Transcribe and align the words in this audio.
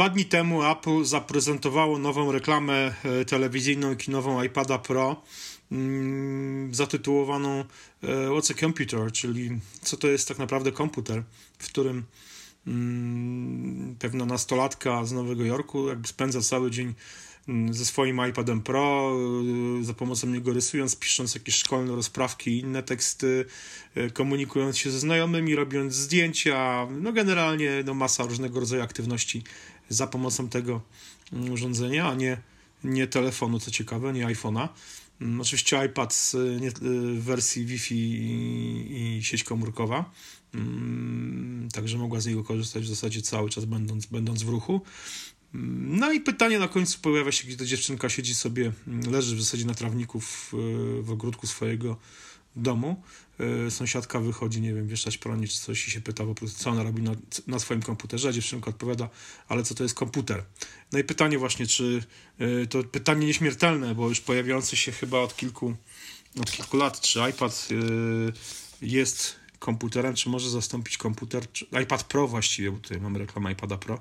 Dwa 0.00 0.08
dni 0.08 0.24
temu 0.24 0.64
Apple 0.64 1.04
zaprezentowało 1.04 1.98
nową 1.98 2.32
reklamę 2.32 2.94
e, 3.04 3.24
telewizyjną 3.24 3.92
i 3.92 3.96
kinową 3.96 4.42
iPada 4.42 4.78
Pro 4.78 5.22
mm, 5.72 6.74
zatytułowaną 6.74 7.64
e, 8.02 8.06
What's 8.06 8.52
a 8.52 8.60
Computer, 8.60 9.12
czyli 9.12 9.50
co 9.82 9.96
to 9.96 10.08
jest 10.08 10.28
tak 10.28 10.38
naprawdę 10.38 10.72
komputer, 10.72 11.22
w 11.58 11.66
którym 11.66 12.04
mm, 12.66 13.96
pewna 13.98 14.26
nastolatka 14.26 15.04
z 15.04 15.12
Nowego 15.12 15.44
Jorku 15.44 15.88
jakby 15.88 16.08
spędza 16.08 16.40
cały 16.40 16.70
dzień 16.70 16.94
mm, 17.48 17.74
ze 17.74 17.84
swoim 17.84 18.20
iPadem 18.28 18.62
Pro, 18.62 19.12
e, 19.80 19.84
za 19.84 19.94
pomocą 19.94 20.26
niego 20.26 20.52
rysując, 20.52 20.96
pisząc 20.96 21.34
jakieś 21.34 21.54
szkolne 21.54 21.96
rozprawki 21.96 22.50
i 22.50 22.60
inne 22.60 22.82
teksty, 22.82 23.44
komunikując 24.12 24.78
się 24.78 24.90
ze 24.90 24.98
znajomymi, 24.98 25.54
robiąc 25.54 25.94
zdjęcia, 25.94 26.86
no 26.90 27.12
generalnie 27.12 27.82
no 27.86 27.94
masa 27.94 28.24
różnego 28.24 28.60
rodzaju 28.60 28.82
aktywności 28.82 29.42
za 29.90 30.06
pomocą 30.06 30.48
tego 30.48 30.80
mm, 31.32 31.52
urządzenia, 31.52 32.08
a 32.08 32.14
nie, 32.14 32.40
nie 32.84 33.06
telefonu, 33.06 33.58
co 33.58 33.70
ciekawe, 33.70 34.12
nie 34.12 34.26
iPhone'a. 34.26 34.68
Mm, 35.20 35.40
oczywiście 35.40 35.84
iPad 35.86 36.32
w 36.80 37.24
wersji 37.24 37.66
Wi-Fi 37.66 37.94
i, 37.94 39.16
i 39.18 39.24
sieć 39.24 39.44
komórkowa, 39.44 40.10
mm, 40.54 41.68
także 41.72 41.98
mogła 41.98 42.20
z 42.20 42.26
niego 42.26 42.44
korzystać 42.44 42.84
w 42.84 42.88
zasadzie 42.88 43.22
cały 43.22 43.50
czas, 43.50 43.64
będąc, 43.64 44.06
będąc 44.06 44.42
w 44.42 44.48
ruchu. 44.48 44.80
No 45.52 46.12
i 46.12 46.20
pytanie 46.20 46.58
na 46.58 46.68
końcu 46.68 46.98
pojawia 47.00 47.32
się, 47.32 47.46
gdzie 47.46 47.56
ta 47.56 47.64
dziewczynka 47.64 48.08
siedzi 48.08 48.34
sobie, 48.34 48.72
leży 49.10 49.36
w 49.36 49.42
zasadzie 49.42 49.64
na 49.64 49.74
trawniku 49.74 50.20
w, 50.20 50.54
w 51.00 51.10
ogródku 51.10 51.46
swojego 51.46 51.96
domu. 52.56 53.02
E, 53.66 53.70
sąsiadka 53.70 54.20
wychodzi, 54.20 54.60
nie 54.60 54.74
wiem, 54.74 54.88
wieszać 54.88 55.18
pranie 55.18 55.48
czy 55.48 55.58
coś 55.58 55.88
i 55.88 55.90
się 55.90 56.00
pyta 56.00 56.24
po 56.24 56.34
prostu, 56.34 56.62
co 56.62 56.70
ona 56.70 56.82
robi 56.82 57.02
na, 57.02 57.12
na 57.46 57.58
swoim 57.58 57.82
komputerze, 57.82 58.28
a 58.28 58.32
dziewczynka 58.32 58.70
odpowiada, 58.70 59.08
ale 59.48 59.62
co 59.62 59.74
to 59.74 59.82
jest 59.82 59.94
komputer? 59.94 60.44
No 60.92 60.98
i 60.98 61.04
pytanie 61.04 61.38
właśnie, 61.38 61.66
czy 61.66 62.02
e, 62.38 62.66
to 62.66 62.84
pytanie 62.84 63.26
nieśmiertelne, 63.26 63.94
bo 63.94 64.08
już 64.08 64.20
pojawiające 64.20 64.76
się 64.76 64.92
chyba 64.92 65.18
od 65.18 65.36
kilku, 65.36 65.74
od 66.40 66.50
kilku 66.50 66.76
lat, 66.76 67.00
czy 67.00 67.20
iPad 67.30 67.68
e, 67.70 68.86
jest 68.86 69.36
komputerem, 69.58 70.14
czy 70.14 70.28
może 70.28 70.50
zastąpić 70.50 70.96
komputer, 70.96 71.44
iPad 71.82 72.04
Pro 72.04 72.28
właściwie, 72.28 72.70
bo 72.70 72.78
tutaj 72.78 73.00
mamy 73.00 73.18
reklamę 73.18 73.52
iPada 73.52 73.78
Pro, 73.78 74.00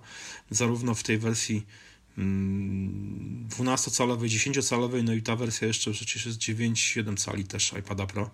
zarówno 0.49 0.95
w 0.95 1.03
tej 1.03 1.17
wersji 1.17 1.65
12-calowej, 3.49 4.29
10-calowej, 4.29 5.03
no 5.03 5.13
i 5.13 5.21
ta 5.21 5.35
wersja 5.35 5.67
jeszcze 5.67 5.91
przecież 5.91 6.25
jest 6.25 6.39
9-7 6.39 7.17
cali 7.17 7.43
też 7.43 7.73
iPada 7.79 8.05
Pro 8.05 8.29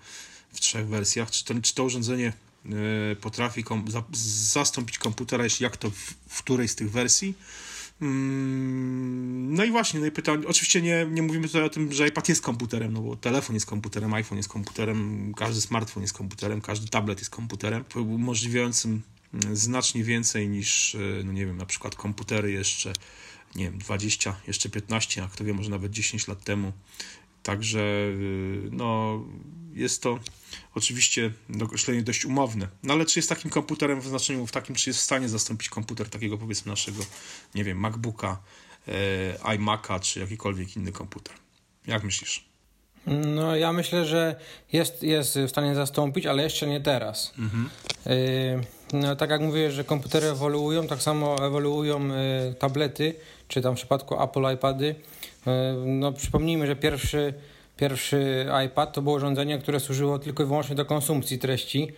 w 0.54 0.60
trzech 0.60 0.88
wersjach. 0.88 1.32
Czy, 1.32 1.46
ten, 1.46 1.62
czy 1.62 1.76
to 1.76 1.84
urządzenie 1.84 2.34
e, 2.66 3.16
potrafi 3.16 3.64
kom, 3.64 3.92
za, 3.92 4.04
zastąpić 4.54 4.98
komputera, 4.98 5.44
jeśli 5.44 5.64
jak 5.64 5.78
to 5.78 5.90
w, 5.90 6.14
w 6.28 6.44
której 6.44 6.68
z 6.68 6.76
tych 6.76 6.92
wersji? 6.92 7.36
Mm, 8.02 9.54
no 9.56 9.64
i 9.64 9.72
właśnie, 9.72 10.00
no 10.00 10.06
i 10.06 10.12
pytanie, 10.12 10.48
oczywiście 10.48 10.82
nie, 10.82 11.08
nie 11.12 11.22
mówimy 11.22 11.48
tutaj 11.48 11.64
o 11.64 11.70
tym, 11.70 11.94
że 11.94 12.08
iPad 12.08 12.30
jest 12.30 12.42
komputerem, 12.42 12.94
no 12.94 13.02
bo 13.02 13.16
telefon 13.16 13.54
jest 13.54 13.66
komputerem, 13.66 14.14
iPhone 14.14 14.38
jest 14.38 14.50
komputerem, 14.50 15.34
każdy 15.38 15.62
smartfon 15.62 16.04
jest 16.04 16.14
komputerem, 16.14 16.62
każdy 16.62 16.88
tablet 16.88 17.20
jest 17.20 17.32
komputerem, 17.32 17.84
umożliwiającym 17.96 19.02
mm, 19.34 19.56
znacznie 19.56 20.04
więcej 20.04 20.50
niż, 20.50 20.96
e, 20.96 21.00
no 21.24 21.32
nie 21.32 21.46
wiem, 21.46 21.58
na 21.58 21.66
przykład 21.66 21.96
komputery 21.96 22.52
jeszcze 22.52 22.94
nie 23.56 23.64
wiem, 23.64 23.78
20, 23.78 24.36
jeszcze 24.48 24.70
15, 24.70 25.24
a 25.24 25.28
kto 25.28 25.44
wie, 25.44 25.54
może 25.54 25.70
nawet 25.70 25.92
10 25.92 26.28
lat 26.28 26.44
temu. 26.44 26.72
Także 27.44 27.80
y, 27.80 28.70
no, 28.72 29.20
jest 29.74 30.02
to 30.02 30.20
oczywiście 30.76 31.34
określenie 31.62 32.04
dość 32.04 32.26
umowne. 32.26 32.68
No 32.84 32.94
ale 32.94 33.06
czy 33.06 33.20
jest 33.20 33.30
takim 33.30 33.52
komputerem 33.52 34.02
w 34.02 34.08
znaczeniu 34.08 34.48
w 34.48 34.52
takim, 34.52 34.76
czy 34.76 34.90
jest 34.90 35.00
w 35.00 35.04
stanie 35.04 35.30
zastąpić 35.30 35.70
komputer 35.70 36.10
takiego 36.10 36.38
powiedzmy 36.38 36.70
naszego, 36.70 37.04
nie 37.56 37.64
wiem, 37.64 37.80
MacBooka, 37.80 38.42
e, 38.88 39.38
iMac'a, 39.58 40.00
czy 40.00 40.20
jakikolwiek 40.20 40.76
inny 40.76 40.92
komputer? 40.92 41.36
Jak 41.88 42.04
myślisz? 42.04 42.55
No, 43.08 43.56
ja 43.56 43.74
myślę, 43.74 44.06
że 44.06 44.36
jest, 44.74 45.04
jest 45.04 45.40
w 45.40 45.50
stanie 45.50 45.76
zastąpić, 45.76 46.26
ale 46.26 46.44
jeszcze 46.44 46.68
nie 46.68 46.82
teraz. 46.82 47.34
Mhm. 47.40 47.70
Y, 48.08 48.60
no, 48.94 49.16
tak 49.16 49.30
jak 49.30 49.42
mówię, 49.42 49.72
że 49.72 49.84
komputery 49.84 50.28
ewoluują, 50.28 50.88
tak 50.88 51.02
samo 51.02 51.48
ewoluują 51.48 52.00
y, 52.12 52.54
tablety 52.54 53.16
czy 53.48 53.62
tam 53.62 53.74
w 53.74 53.78
przypadku 53.78 54.24
Apple 54.24 54.54
iPady, 54.54 54.96
e, 55.48 55.74
no 55.86 56.12
przypomnijmy, 56.12 56.68
że 56.68 56.76
pierwszy, 56.76 57.34
pierwszy 57.78 58.46
iPad 58.66 58.94
to 58.94 59.02
było 59.02 59.16
urządzenie, 59.16 59.60
które 59.60 59.80
służyło 59.80 60.20
tylko 60.20 60.44
i 60.44 60.46
wyłącznie 60.46 60.76
do 60.76 60.86
konsumpcji 60.86 61.40
treści, 61.40 61.94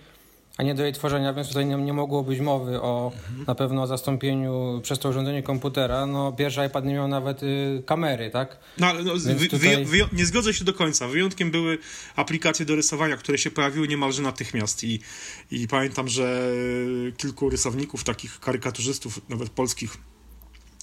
a 0.58 0.64
nie 0.64 0.76
do 0.76 0.84
jej 0.84 0.94
tworzenia, 0.94 1.34
więc 1.34 1.48
tutaj 1.48 1.66
nie, 1.66 1.76
nie 1.76 1.94
mogło 1.94 2.24
być 2.24 2.40
mowy 2.40 2.82
o 2.82 3.12
mhm. 3.16 3.46
na 3.48 3.56
pewno 3.56 3.82
o 3.82 3.88
zastąpieniu 3.88 4.80
przez 4.84 5.00
to 5.00 5.10
urządzenie 5.10 5.44
komputera. 5.44 6.06
No, 6.06 6.32
pierwszy 6.32 6.66
iPad 6.66 6.86
nie 6.86 6.94
miał 6.94 7.08
nawet 7.08 7.44
y, 7.44 7.84
kamery, 7.86 8.30
tak? 8.30 8.58
No, 8.78 8.94
no, 8.94 9.14
wy, 9.16 9.48
tutaj... 9.48 9.86
wy, 9.86 9.98
nie 10.14 10.26
zgodzę 10.26 10.54
się 10.54 10.66
do 10.66 10.74
końca. 10.74 11.08
Wyjątkiem 11.08 11.52
były 11.52 11.78
aplikacje 12.16 12.66
do 12.66 12.76
rysowania, 12.76 13.18
które 13.18 13.38
się 13.38 13.52
pojawiły 13.52 13.88
niemalże 13.88 14.22
natychmiast 14.22 14.84
i, 14.84 15.00
i 15.52 15.68
pamiętam, 15.68 16.08
że 16.08 16.52
kilku 17.18 17.50
rysowników, 17.50 18.04
takich 18.04 18.40
karykaturzystów, 18.40 19.30
nawet 19.30 19.50
polskich, 19.50 19.98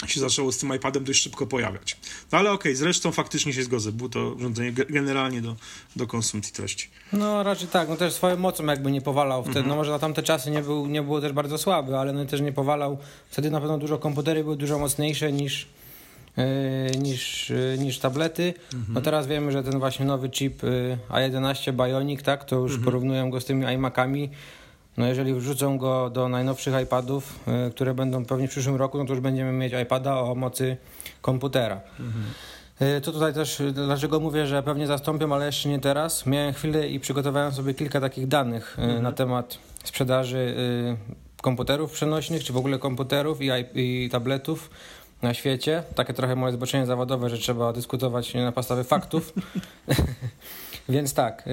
się 0.06 0.21
zaczęło 0.21 0.53
z 0.53 0.59
tym 0.59 0.75
iPadem 0.75 1.05
dość 1.05 1.22
szybko 1.22 1.47
pojawiać. 1.47 1.97
No 2.32 2.38
ale 2.38 2.53
okej, 2.53 2.72
okay, 2.72 2.77
zresztą 2.77 3.12
faktycznie 3.12 3.53
się 3.53 3.62
zgodzę, 3.62 3.93
było 3.93 4.09
to 4.09 4.34
urządzenie 4.37 4.72
generalnie 4.72 5.43
do, 5.43 5.56
do 5.97 6.06
konsumpcji 6.06 6.55
treści. 6.55 6.88
No 7.12 7.43
raczej 7.43 7.69
tak, 7.69 7.88
no 7.88 7.97
też 7.97 8.12
swoją 8.12 8.37
mocą 8.37 8.66
jakby 8.66 8.93
nie 8.93 9.00
powalał 9.00 9.43
wtedy, 9.43 9.59
mhm. 9.59 9.69
no 9.69 9.77
może 9.77 9.91
na 9.91 9.99
tamte 9.99 10.22
czasy 10.22 10.50
nie, 10.50 10.62
był, 10.62 10.87
nie 10.87 11.03
było 11.03 11.21
też 11.21 11.32
bardzo 11.32 11.59
słaby, 11.59 11.99
ale 11.99 12.12
no 12.12 12.25
też 12.25 12.41
nie 12.41 12.53
powalał, 12.53 12.99
wtedy 13.31 13.50
na 13.50 13.60
pewno 13.60 13.78
dużo 13.78 13.99
komputery 13.99 14.44
były 14.44 14.56
dużo 14.56 14.78
mocniejsze 14.78 15.32
niż 15.32 15.66
Yy, 16.37 16.99
niż, 17.00 17.50
yy, 17.50 17.78
niż 17.78 17.99
tablety. 17.99 18.55
Mhm. 18.75 18.94
No 18.94 19.00
teraz 19.00 19.26
wiemy, 19.26 19.53
że 19.53 19.62
ten 19.62 19.78
właśnie 19.78 20.06
nowy 20.06 20.31
chip 20.31 20.62
yy, 20.62 20.99
A11 21.11 21.72
Bionic, 21.72 22.22
tak, 22.22 22.44
to 22.44 22.56
już 22.56 22.71
mhm. 22.71 22.84
porównują 22.84 23.31
go 23.31 23.41
z 23.41 23.44
tymi 23.44 23.66
iMacami, 23.75 24.31
no 24.97 25.06
jeżeli 25.06 25.34
wrzucą 25.34 25.78
go 25.78 26.10
do 26.10 26.28
najnowszych 26.28 26.82
iPadów, 26.82 27.41
y, 27.69 27.71
które 27.71 27.94
będą 27.94 28.25
pewnie 28.25 28.49
w 28.49 28.50
przyszłym 28.50 28.77
roku, 28.77 28.99
no 28.99 29.05
to 29.05 29.12
już 29.12 29.21
będziemy 29.21 29.53
mieć 29.53 29.72
iPada 29.82 30.21
o 30.21 30.34
mocy 30.34 30.77
komputera. 31.22 31.81
Mhm. 32.00 32.25
To 33.03 33.12
tutaj 33.12 33.34
też, 33.34 33.62
dlaczego 33.72 34.21
mówię, 34.21 34.47
że 34.47 34.62
pewnie 34.62 34.87
zastąpią, 34.87 35.34
ale 35.34 35.47
jeszcze 35.47 35.69
nie 35.69 35.81
teraz. 35.81 36.27
Miałem 36.27 36.55
chwilę 36.55 36.88
i 36.88 37.00
przygotowałem 37.00 37.53
sobie 37.53 37.75
kilka 37.75 38.00
takich 38.00 38.28
danych 38.28 38.77
mhm. 38.78 39.03
na 39.03 39.12
temat 39.12 39.59
sprzedaży 39.84 40.55
komputerów 41.43 41.93
przenośnych, 41.93 42.44
czy 42.44 42.53
w 42.53 42.56
ogóle 42.56 42.78
komputerów 42.78 43.38
i, 43.43 43.50
i 43.75 44.09
tabletów 44.12 44.71
na 45.22 45.34
świecie. 45.34 45.82
Takie 45.94 46.15
trochę 46.15 46.37
moje 46.37 46.53
zboczenie 46.53 46.87
zawodowe, 46.87 47.31
że 47.31 47.38
trzeba 47.38 47.72
dyskutować 47.72 48.34
na 48.34 48.53
podstawie 48.53 48.84
faktów. 48.84 49.32
Więc 50.88 51.15
tak, 51.15 51.49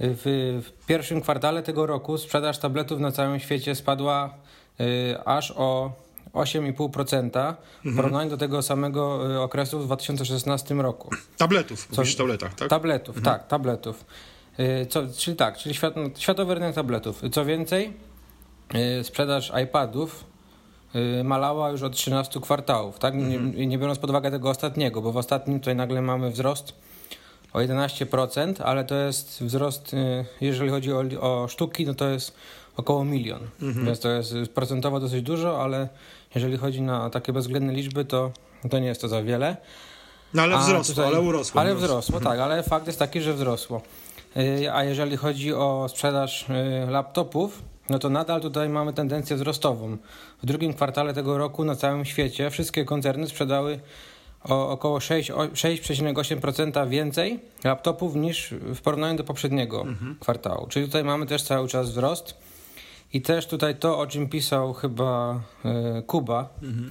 w, 0.00 0.60
w 0.64 0.86
pierwszym 0.86 1.20
kwartale 1.20 1.62
tego 1.62 1.86
roku 1.86 2.18
sprzedaż 2.18 2.58
tabletów 2.58 3.00
na 3.00 3.12
całym 3.12 3.40
świecie 3.40 3.74
spadła 3.74 4.34
y, 4.80 5.18
aż 5.24 5.52
o 5.56 5.92
8,5% 6.32 7.24
mhm. 7.24 7.56
w 7.84 7.96
porównaniu 7.96 8.30
do 8.30 8.36
tego 8.36 8.62
samego 8.62 9.32
y, 9.34 9.40
okresu 9.40 9.80
w 9.80 9.84
2016 9.84 10.74
roku. 10.74 11.10
Tabletów, 11.36 11.88
Co, 11.90 12.02
mówisz 12.02 12.16
tabletach, 12.16 12.54
tak? 12.54 12.68
Tabletów, 12.68 13.16
mhm. 13.16 13.38
tak, 13.38 13.48
tabletów. 13.48 14.04
Y, 14.60 14.86
co, 14.86 15.02
czyli 15.16 15.36
tak, 15.36 15.56
czyli 15.56 15.74
świat, 15.74 15.94
światowy 16.18 16.54
rynek 16.54 16.74
tabletów. 16.74 17.22
Co 17.32 17.44
więcej, 17.44 17.92
y, 19.00 19.04
sprzedaż 19.04 19.52
iPadów 19.64 20.24
malała 21.24 21.70
już 21.70 21.82
od 21.82 21.92
13 21.92 22.40
kwartałów, 22.40 22.98
tak? 22.98 23.14
Mhm. 23.14 23.56
Nie, 23.56 23.66
nie 23.66 23.78
biorąc 23.78 23.98
pod 23.98 24.10
uwagę 24.10 24.30
tego 24.30 24.50
ostatniego, 24.50 25.02
bo 25.02 25.12
w 25.12 25.16
ostatnim 25.16 25.60
tutaj 25.60 25.76
nagle 25.76 26.02
mamy 26.02 26.30
wzrost 26.30 26.72
o 27.52 27.58
11%, 27.58 28.62
ale 28.64 28.84
to 28.84 28.94
jest 28.94 29.42
wzrost, 29.42 29.94
y, 29.94 30.24
jeżeli 30.40 30.70
chodzi 30.70 30.92
o, 30.92 31.02
o 31.20 31.48
sztuki, 31.48 31.86
no 31.86 31.94
to 31.94 32.08
jest 32.08 32.34
około 32.76 33.04
milion. 33.04 33.40
Mhm. 33.62 33.86
Więc 33.86 34.00
to 34.00 34.08
jest 34.08 34.34
procentowo 34.54 35.00
dosyć 35.00 35.22
dużo, 35.22 35.62
ale 35.62 35.88
jeżeli 36.34 36.56
chodzi 36.56 36.82
na 36.82 37.10
takie 37.10 37.32
bezwzględne 37.32 37.72
liczby, 37.72 38.04
to, 38.04 38.30
to 38.70 38.78
nie 38.78 38.86
jest 38.86 39.00
to 39.00 39.08
za 39.08 39.22
wiele. 39.22 39.56
No 40.34 40.42
ale 40.42 40.58
wzrosło, 40.58 40.94
tutaj, 40.94 41.06
ale 41.06 41.20
urosło. 41.20 41.60
Ale 41.60 41.74
wzrosło, 41.74 42.16
mhm. 42.16 42.32
tak, 42.32 42.40
ale 42.40 42.62
fakt 42.62 42.86
jest 42.86 42.98
taki, 42.98 43.20
że 43.20 43.34
wzrosło. 43.34 43.82
Y, 44.36 44.72
a 44.72 44.84
jeżeli 44.84 45.16
chodzi 45.16 45.54
o 45.54 45.86
sprzedaż 45.88 46.46
y, 46.86 46.90
laptopów, 46.90 47.62
no 47.90 47.98
to 47.98 48.10
nadal 48.10 48.40
tutaj 48.40 48.68
mamy 48.68 48.92
tendencję 48.92 49.36
wzrostową. 49.36 49.96
W 50.42 50.46
drugim 50.46 50.74
kwartale 50.74 51.14
tego 51.14 51.38
roku 51.38 51.64
na 51.64 51.76
całym 51.76 52.04
świecie 52.04 52.50
wszystkie 52.50 52.84
koncerny 52.84 53.26
sprzedały 53.26 53.80
o 54.44 54.70
około 54.70 54.98
6,8% 54.98 56.88
więcej 56.88 57.40
laptopów 57.64 58.16
niż 58.16 58.54
w 58.74 58.80
porównaniu 58.80 59.18
do 59.18 59.24
poprzedniego 59.24 59.80
mhm. 59.80 60.16
kwartału. 60.20 60.66
Czyli 60.66 60.86
tutaj 60.86 61.04
mamy 61.04 61.26
też 61.26 61.42
cały 61.42 61.68
czas 61.68 61.90
wzrost. 61.90 62.34
I 63.12 63.22
też 63.22 63.46
tutaj 63.46 63.76
to, 63.76 63.98
o 63.98 64.06
czym 64.06 64.28
pisał 64.28 64.72
chyba 64.72 65.40
y, 65.98 66.02
Kuba, 66.02 66.48
mhm. 66.62 66.90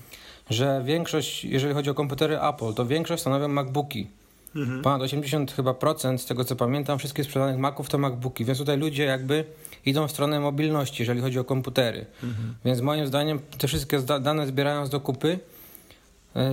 że 0.50 0.82
większość, 0.86 1.46
jeżeli 1.46 1.74
chodzi 1.74 1.90
o 1.90 1.94
komputery 1.94 2.40
Apple, 2.42 2.74
to 2.74 2.86
większość 2.86 3.22
stanowią 3.22 3.48
MacBooki. 3.48 4.08
mhm. 4.56 4.82
ponad 4.82 5.02
80 5.02 5.52
chyba 5.52 5.74
procent, 5.74 6.22
z 6.22 6.26
tego 6.26 6.44
co 6.44 6.56
pamiętam, 6.56 7.00
wszystkich 7.00 7.26
sprzedanych 7.26 7.58
Maców 7.58 7.90
to 7.90 7.98
MacBooki, 7.98 8.46
więc 8.46 8.58
tutaj 8.58 8.78
ludzie 8.78 9.04
jakby 9.04 9.46
idą 9.86 10.08
w 10.08 10.12
stronę 10.12 10.40
mobilności, 10.40 11.02
jeżeli 11.02 11.22
chodzi 11.22 11.40
o 11.40 11.44
komputery. 11.44 12.06
Mhm. 12.24 12.56
Więc 12.66 12.82
moim 12.82 13.08
zdaniem 13.08 13.40
te 13.58 13.68
wszystkie 13.68 14.00
dane 14.00 14.48
zbierając 14.48 14.90
do 14.90 15.00
kupy, 15.00 15.40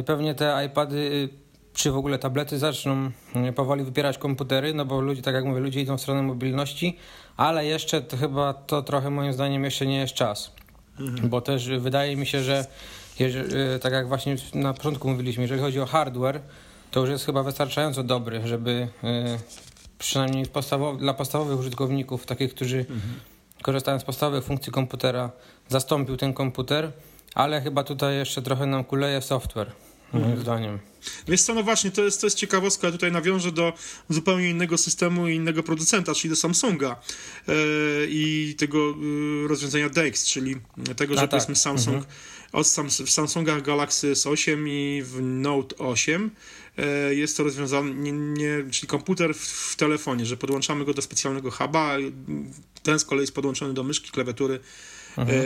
pewnie 0.07 0.35
te 0.35 0.67
iPady 0.67 0.97
y, 0.97 1.29
czy 1.73 1.91
w 1.91 1.97
ogóle 1.97 2.19
tablety 2.19 2.59
zaczną 2.59 3.11
y, 3.49 3.53
powoli 3.53 3.85
wypierać 3.85 4.19
komputery, 4.19 4.75
no 4.75 4.85
bo 4.85 5.01
ludzie, 5.01 5.23
tak 5.23 5.35
jak 5.35 5.45
mówię, 5.45 5.61
ludzie 5.61 5.81
idą 5.81 5.97
w 5.97 6.01
stronę 6.01 6.23
mobilności, 6.23 6.97
ale 7.37 7.67
jeszcze 7.67 8.03
to 8.03 8.17
chyba 8.17 8.55
to 8.55 8.83
trochę 8.83 9.11
moim 9.11 9.33
zdaniem 9.33 9.65
jeszcze 9.65 9.87
nie 9.87 9.99
jest 9.99 10.15
czas. 10.15 10.53
Mhm. 11.01 11.29
Bo 11.29 11.41
też 11.41 11.69
wydaje 11.69 12.17
mi 12.17 12.27
się, 12.27 12.43
że 12.43 12.67
y, 13.21 13.79
tak 13.79 13.93
jak 13.93 14.09
właśnie 14.09 14.37
na 14.55 14.75
początku 14.75 15.11
mówiliśmy, 15.11 15.43
jeżeli 15.43 15.61
chodzi 15.61 15.81
o 15.81 15.87
hardware, 15.87 16.41
to 16.91 17.01
już 17.01 17.11
jest 17.11 17.27
chyba 17.27 17.43
wystarczająco 17.43 18.03
dobry, 18.03 18.41
żeby 18.45 18.89
przynajmniej 19.99 20.47
podstawow 20.47 20.99
dla 20.99 21.15
podstawowych 21.15 21.59
użytkowników, 21.59 22.27
takich, 22.27 22.55
którzy 22.55 22.79
mhm. 22.79 23.01
korzystają 23.63 23.99
z 23.99 24.05
podstawowych 24.05 24.45
funkcji 24.45 24.73
komputera, 24.73 25.31
zastąpił 25.69 26.17
ten 26.17 26.33
komputer, 26.33 26.93
ale 27.35 27.63
chyba 27.63 27.85
tutaj 27.85 28.17
jeszcze 28.17 28.43
trochę 28.43 28.67
nam 28.67 28.85
kuleje 28.85 29.23
software, 29.23 29.73
moim 30.13 30.25
mhm. 30.25 30.43
zdaniem. 30.43 30.79
Wiesz 31.29 31.43
co, 31.43 31.55
no 31.55 31.63
właśnie, 31.63 31.91
to 31.91 32.05
jest, 32.05 32.21
to 32.21 32.27
jest 32.27 32.37
ciekawostka, 32.37 32.91
tutaj 32.91 33.13
nawiążę 33.13 33.53
do 33.53 33.73
zupełnie 34.09 34.51
innego 34.51 34.79
systemu 34.79 35.29
i 35.29 35.35
innego 35.35 35.63
producenta, 35.63 36.15
czyli 36.15 36.31
do 36.31 36.37
Samsunga 36.37 36.97
yy, 37.49 37.55
i 38.09 38.55
tego 38.59 38.79
yy, 38.79 39.49
rozwiązania 39.49 39.89
DeX, 39.89 40.27
czyli 40.27 40.57
tego, 40.97 41.15
że 41.15 41.21
tak. 41.21 41.31
powiedzmy 41.31 41.57
Samsung 41.57 41.97
mhm. 41.97 42.15
od 42.53 42.67
Sam 42.67 42.89
w 42.89 43.11
Samsungach 43.11 43.63
Galaxy 43.63 44.13
S8 44.13 44.69
i 44.69 45.03
w 45.03 45.23
Note 45.23 45.77
8 45.77 46.31
E, 46.79 47.15
jest 47.15 47.37
to 47.37 47.43
rozwiązane, 47.43 47.95
nie, 47.95 48.13
nie, 48.13 48.65
czyli 48.71 48.89
komputer 48.89 49.35
w, 49.35 49.39
w, 49.39 49.77
telefonie, 49.77 50.27
że 50.27 50.37
podłączamy 50.37 50.85
go 50.85 50.95
do 50.95 51.03
specjalnego 51.03 51.51
huba, 51.51 51.97
ten 52.83 52.99
z 52.99 53.05
kolei 53.05 53.23
jest 53.23 53.35
podłączony 53.35 53.75
do 53.75 53.83
myszki, 53.83 54.11
klawiatury, 54.11 54.61
mhm. 55.17 55.39
e, 55.39 55.43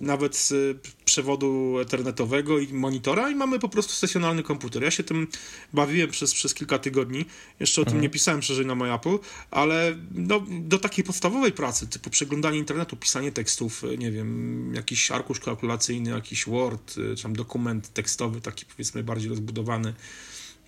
nawet 0.00 0.36
z 0.36 0.78
przewodu 1.04 1.78
ethernetowego 1.80 2.58
i 2.58 2.72
monitora 2.72 3.30
i 3.30 3.34
mamy 3.34 3.58
po 3.58 3.68
prostu 3.68 3.92
stacjonarny 3.92 4.42
komputer. 4.42 4.82
Ja 4.82 4.90
się 4.90 5.04
tym 5.04 5.26
bawiłem 5.72 6.10
przez, 6.10 6.34
przez 6.34 6.54
kilka 6.54 6.78
tygodni, 6.78 7.24
jeszcze 7.60 7.80
o 7.80 7.82
mhm. 7.82 7.94
tym 7.94 8.02
nie 8.02 8.10
pisałem 8.10 8.42
szerzej 8.42 8.66
na 8.66 8.74
MyApple, 8.74 9.18
ale 9.50 9.96
no, 10.14 10.44
do 10.60 10.78
takiej 10.78 11.04
podstawowej 11.04 11.52
pracy, 11.52 11.86
typu 11.86 12.10
przeglądanie 12.10 12.58
internetu, 12.58 12.96
pisanie 12.96 13.32
tekstów, 13.32 13.82
nie 13.98 14.12
wiem, 14.12 14.72
jakiś 14.74 15.10
arkusz 15.10 15.40
kalkulacyjny, 15.40 16.10
jakiś 16.10 16.46
Word, 16.46 16.94
czy 16.94 17.22
tam 17.22 17.36
dokument 17.36 17.92
tekstowy, 17.92 18.40
taki 18.40 18.66
powiedzmy 18.66 19.02
bardziej 19.02 19.28
rozbudowany, 19.28 19.94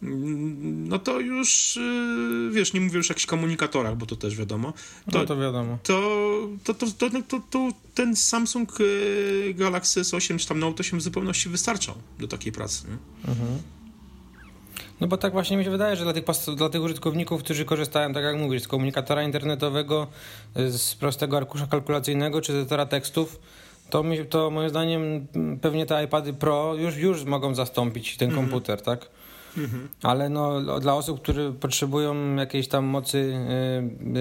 no 0.02 0.98
to 0.98 1.20
już, 1.20 1.76
y, 1.76 2.50
wiesz, 2.52 2.72
nie 2.72 2.80
mówię 2.80 2.96
już 2.96 3.10
o 3.10 3.12
jakichś 3.12 3.26
komunikatorach, 3.26 3.96
bo 3.96 4.06
to 4.06 4.16
też 4.16 4.36
wiadomo. 4.36 4.72
To, 5.10 5.18
no 5.18 5.26
to 5.26 5.36
wiadomo. 5.36 5.78
To, 5.82 6.02
to, 6.64 6.74
to, 6.74 6.86
to, 6.86 7.10
to, 7.28 7.40
to 7.50 7.68
ten 7.94 8.16
Samsung 8.16 8.80
y, 8.80 9.54
Galaxy 9.56 10.00
S8 10.00 10.38
czy 10.38 10.48
tam 10.48 10.58
Note 10.58 10.80
8 10.80 10.98
w 10.98 11.02
zupełności 11.02 11.48
wystarczał 11.48 11.94
do 12.18 12.28
takiej 12.28 12.52
pracy. 12.52 12.86
Mhm. 13.28 13.58
No 15.00 15.06
bo 15.06 15.16
tak 15.16 15.32
właśnie 15.32 15.56
mi 15.56 15.64
się 15.64 15.70
wydaje, 15.70 15.96
że 15.96 16.04
dla 16.04 16.12
tych, 16.12 16.24
dla 16.56 16.68
tych 16.68 16.82
użytkowników, 16.82 17.42
którzy 17.42 17.64
korzystają, 17.64 18.12
tak 18.12 18.24
jak 18.24 18.36
mówisz, 18.36 18.62
z 18.62 18.68
komunikatora 18.68 19.22
internetowego, 19.22 20.06
z 20.56 20.94
prostego 20.94 21.36
arkusza 21.36 21.66
kalkulacyjnego 21.66 22.40
czy 22.40 22.52
edytora 22.52 22.86
tekstów, 22.86 23.40
to, 23.90 24.02
mi, 24.02 24.26
to 24.26 24.50
moim 24.50 24.68
zdaniem 24.68 25.26
pewnie 25.60 25.86
te 25.86 26.04
iPady 26.04 26.32
Pro 26.32 26.74
już, 26.74 26.96
już 26.96 27.24
mogą 27.24 27.54
zastąpić 27.54 28.16
ten 28.16 28.28
mhm. 28.28 28.46
komputer, 28.46 28.82
tak? 28.82 29.08
Mhm. 29.58 29.88
Ale 30.02 30.28
no, 30.28 30.60
dla 30.80 30.94
osób, 30.94 31.22
które 31.22 31.52
potrzebują 31.52 32.36
jakiejś 32.36 32.68
tam 32.68 32.84
mocy 32.84 33.34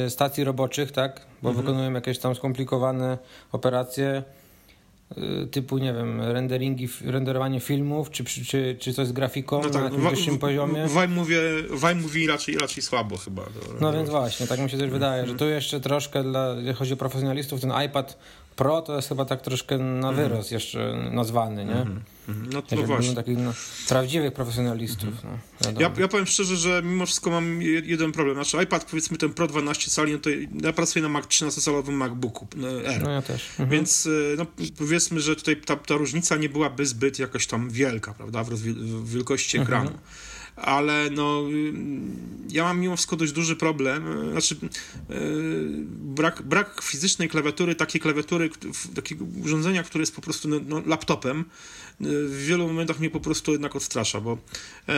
y, 0.06 0.10
stacji 0.10 0.44
roboczych, 0.44 0.92
tak, 0.92 1.26
bo 1.44 1.50
mhm. 1.50 1.66
wykonują 1.66 1.94
jakieś 1.94 2.20
tam 2.20 2.36
skomplikowane 2.36 3.18
operacje, 3.52 4.24
y, 5.18 5.48
typu, 5.48 5.78
nie 5.78 5.94
wiem, 5.94 6.22
renderingi, 6.22 6.90
renderowanie 7.06 7.60
filmów, 7.60 8.12
czy, 8.12 8.24
czy, 8.26 8.78
czy 8.80 8.94
coś 8.94 9.08
z 9.08 9.12
grafiką 9.12 9.62
no 9.64 9.70
tak, 9.70 9.74
na 9.74 9.82
jakimś 9.82 10.10
wyższym 10.10 10.38
poziomie. 10.38 10.88
Waj, 10.88 11.08
mówię, 11.08 11.40
Waj 11.70 11.96
mówi 11.96 12.28
raczej, 12.28 12.58
raczej 12.58 12.84
słabo 12.84 13.18
chyba. 13.18 13.44
No 13.82 13.94
więc 13.94 14.10
właśnie, 14.10 14.48
tak 14.48 14.60
mi 14.60 14.70
się 14.70 14.78
też 14.78 14.90
wydaje, 14.90 15.28
że 15.28 15.36
tu 15.36 15.46
jeszcze 15.46 15.80
troszkę, 15.80 16.24
dla, 16.24 16.50
jeżeli 16.50 16.74
chodzi 16.74 16.94
o 16.94 16.98
profesjonalistów, 16.98 17.62
ten 17.62 17.74
iPad 17.86 18.18
Pro 18.58 18.82
to 18.82 18.96
jest 18.96 19.10
chyba 19.10 19.26
tak 19.26 19.42
troszkę 19.42 19.78
na 19.78 20.10
mhm. 20.10 20.16
wyrost 20.16 20.52
jeszcze 20.52 21.10
nazwany, 21.12 21.66
nie? 21.66 21.72
Mhm. 21.72 22.02
Mhm. 22.30 22.50
No 22.54 22.62
to 22.62 22.76
no 22.76 22.84
właśnie. 22.84 23.16
takich 23.16 23.38
no, 23.38 23.54
prawdziwych 23.88 24.34
profesjonalistów. 24.34 25.10
No, 25.24 25.72
ja, 25.80 25.92
ja 26.00 26.08
powiem 26.08 26.26
szczerze, 26.26 26.58
że 26.58 26.82
mimo 26.84 27.06
wszystko 27.06 27.30
mam 27.30 27.62
jeden 27.62 28.12
problem. 28.12 28.36
Znaczy 28.36 28.64
iPad, 28.64 28.86
powiedzmy 28.86 29.18
ten 29.18 29.34
Pro 29.34 29.48
12 29.48 29.92
cali, 29.92 30.14
no 30.14 30.20
to 30.20 30.30
ja 30.64 30.74
pracuję 30.74 31.04
na 31.04 31.10
Mac 31.10 31.26
13-calowym 31.26 31.92
MacBooku 31.92 32.48
no, 32.56 32.68
R. 32.72 33.04
No 33.04 33.12
ja 33.12 33.22
też. 33.22 33.50
Mhm. 33.50 33.70
Więc 33.70 34.06
y, 34.06 34.36
no, 34.38 34.46
powiedzmy, 34.78 35.20
że 35.20 35.36
tutaj 35.36 35.58
ta, 35.58 35.76
ta 35.76 35.96
różnica 35.96 36.36
nie 36.36 36.50
byłaby 36.50 36.86
zbyt 36.86 37.20
jakoś 37.20 37.48
tam 37.48 37.70
wielka, 37.70 38.14
prawda, 38.14 38.44
w, 38.44 38.50
w 38.50 39.12
wielkości 39.12 39.58
mhm. 39.58 39.82
ekranu. 39.82 40.00
Ale 40.58 41.10
no, 41.10 41.44
ja 42.50 42.64
mam 42.64 42.80
mimo 42.80 42.96
wszystko 42.96 43.16
dość 43.16 43.32
duży 43.32 43.56
problem, 43.56 44.32
znaczy 44.32 44.56
brak, 45.90 46.42
brak 46.42 46.82
fizycznej 46.82 47.30
klawiatury, 47.30 47.76
takiej 47.76 48.02
klawiatury, 48.02 48.50
takiego 48.96 49.26
urządzenia, 49.44 49.84
które 49.84 50.02
jest 50.02 50.16
po 50.16 50.22
prostu 50.22 50.48
no, 50.48 50.60
no 50.68 50.82
laptopem, 50.86 51.46
w 52.00 52.46
wielu 52.48 52.68
momentach 52.68 53.00
mnie 53.00 53.10
po 53.10 53.20
prostu 53.20 53.52
jednak 53.52 53.76
odstrasza, 53.76 54.22
bo 54.22 54.38
e, 54.90 54.94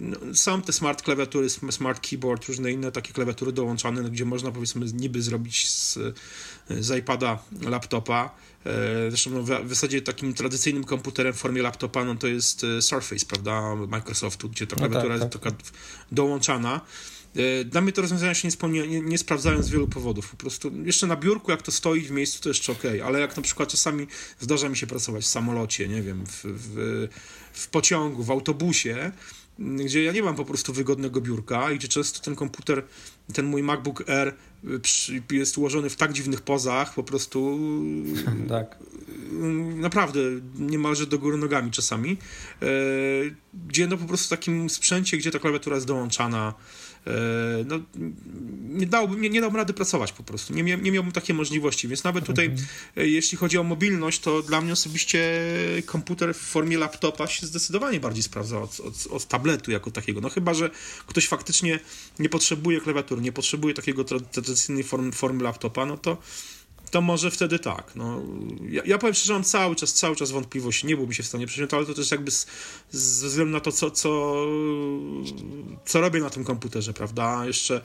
no, 0.00 0.16
są 0.34 0.62
te 0.62 0.72
smart 0.72 1.02
klawiatury, 1.02 1.50
smart 1.50 2.08
keyboard, 2.08 2.44
różne 2.44 2.72
inne 2.72 2.92
takie 2.92 3.12
klawiatury 3.12 3.52
dołączane, 3.52 4.02
no, 4.02 4.08
gdzie 4.08 4.24
można 4.24 4.50
powiedzmy 4.50 4.86
niby 4.92 5.22
zrobić 5.22 5.70
z, 5.70 5.98
z 6.70 6.98
iPada 6.98 7.38
laptopa, 7.62 8.30
E, 8.66 9.10
zresztą 9.10 9.30
no, 9.30 9.42
w 9.42 9.68
zasadzie 9.68 10.02
takim 10.02 10.34
tradycyjnym 10.34 10.84
komputerem 10.84 11.32
w 11.32 11.36
formie 11.36 11.62
laptopa 11.62 12.04
no, 12.04 12.14
to 12.14 12.26
jest 12.26 12.64
e, 12.64 12.82
Surface, 12.82 13.26
prawda, 13.26 13.74
Microsoftu, 13.74 14.48
gdzie 14.48 14.66
ta 14.66 14.76
klawiatura 14.76 15.16
no 15.16 15.28
tak, 15.28 15.42
tak. 15.42 15.52
jest 15.52 15.64
taka 15.64 15.72
dołączana. 16.12 16.80
E, 17.36 17.64
dla 17.64 17.80
mnie 17.80 17.92
to 17.92 18.02
rozwiązania 18.02 18.34
się 18.34 18.48
nie, 18.68 18.88
nie, 18.88 19.00
nie, 19.00 19.18
sprawdzają 19.18 19.62
z 19.62 19.70
wielu 19.70 19.88
powodów. 19.88 20.30
Po 20.30 20.36
prostu 20.36 20.72
jeszcze 20.84 21.06
na 21.06 21.16
biurku, 21.16 21.50
jak 21.50 21.62
to 21.62 21.72
stoi 21.72 22.00
w 22.00 22.10
miejscu, 22.10 22.42
to 22.42 22.48
jeszcze 22.48 22.72
ok, 22.72 22.82
ale 23.04 23.20
jak 23.20 23.36
na 23.36 23.42
przykład 23.42 23.68
czasami 23.68 24.06
zdarza 24.40 24.68
mi 24.68 24.76
się 24.76 24.86
pracować 24.86 25.24
w 25.24 25.28
samolocie, 25.28 25.88
nie 25.88 26.02
wiem, 26.02 26.26
w, 26.26 26.44
w, 26.44 27.08
w 27.52 27.68
pociągu, 27.68 28.22
w 28.22 28.30
autobusie, 28.30 29.12
gdzie 29.58 30.02
ja 30.02 30.12
nie 30.12 30.22
mam 30.22 30.34
po 30.34 30.44
prostu 30.44 30.72
wygodnego 30.72 31.20
biurka 31.20 31.72
i 31.72 31.78
gdzie 31.78 31.88
często 31.88 32.20
ten 32.20 32.36
komputer, 32.36 32.84
ten 33.32 33.46
mój 33.46 33.62
MacBook 33.62 34.10
Air 34.10 34.34
jest 35.30 35.58
ułożony 35.58 35.90
w 35.90 35.96
tak 35.96 36.12
dziwnych 36.12 36.40
pozach, 36.40 36.94
po 36.94 37.02
prostu 37.02 37.58
tak. 38.48 38.78
naprawdę 39.76 40.20
niemalże 40.58 41.06
do 41.06 41.18
góry 41.18 41.36
nogami 41.36 41.70
czasami, 41.70 42.16
e, 42.62 42.66
gdzie 43.68 43.86
no 43.86 43.96
po 43.96 44.04
prostu 44.04 44.26
w 44.26 44.30
takim 44.30 44.70
sprzęcie, 44.70 45.16
gdzie 45.16 45.30
ta 45.30 45.38
klawiatura 45.38 45.76
jest 45.76 45.86
dołączana, 45.86 46.54
no, 47.66 47.80
nie, 48.68 48.86
dałbym, 48.86 49.20
nie, 49.20 49.30
nie 49.30 49.40
dałbym 49.40 49.56
rady 49.56 49.72
pracować 49.72 50.12
po 50.12 50.22
prostu. 50.22 50.54
Nie, 50.54 50.62
nie 50.62 50.92
miałbym 50.92 51.12
takiej 51.12 51.34
możliwości, 51.34 51.88
więc 51.88 52.04
nawet 52.04 52.24
tutaj, 52.24 52.46
mhm. 52.46 52.66
E, 52.96 53.08
jeśli 53.08 53.38
chodzi 53.38 53.58
o 53.58 53.62
mobilność, 53.62 54.20
to 54.20 54.42
dla 54.42 54.60
mnie 54.60 54.72
osobiście 54.72 55.40
komputer 55.86 56.34
w 56.34 56.38
formie 56.38 56.78
laptopa 56.78 57.26
się 57.26 57.46
zdecydowanie 57.46 58.00
bardziej 58.00 58.22
sprawdza 58.22 58.60
od, 58.60 58.80
od, 58.80 59.06
od 59.10 59.26
tabletu 59.28 59.70
jako 59.70 59.90
takiego. 59.90 60.20
No 60.20 60.28
chyba, 60.28 60.54
że 60.54 60.70
ktoś 61.06 61.28
faktycznie 61.28 61.80
nie 62.18 62.28
potrzebuje 62.28 62.80
klawiatury, 62.80 63.22
nie 63.22 63.32
potrzebuje 63.32 63.74
takiego 63.74 64.04
tradycyjnej 64.04 64.84
formy, 64.84 65.12
formy 65.12 65.42
laptopa, 65.42 65.86
no 65.86 65.96
to 65.96 66.18
to 66.90 67.00
może 67.00 67.30
wtedy 67.30 67.58
tak. 67.58 67.92
No, 67.96 68.22
ja, 68.70 68.82
ja 68.86 68.98
powiem 68.98 69.14
szczerze, 69.14 69.32
mam 69.32 69.44
cały 69.44 69.76
czas, 69.76 69.92
cały 69.92 70.16
czas 70.16 70.30
wątpliwości. 70.30 70.86
Nie 70.86 70.96
byłbym 70.96 71.14
się 71.14 71.22
w 71.22 71.26
stanie 71.26 71.46
przyjąć, 71.46 71.74
ale 71.74 71.86
to 71.86 71.94
też 71.94 72.10
jakby 72.10 72.30
z, 72.30 72.46
ze 72.90 73.28
względu 73.28 73.52
na 73.52 73.60
to, 73.60 73.72
co, 73.72 73.90
co, 73.90 74.34
co 75.84 76.00
robię 76.00 76.20
na 76.20 76.30
tym 76.30 76.44
komputerze, 76.44 76.92
prawda? 76.92 77.46
Jeszcze 77.46 77.80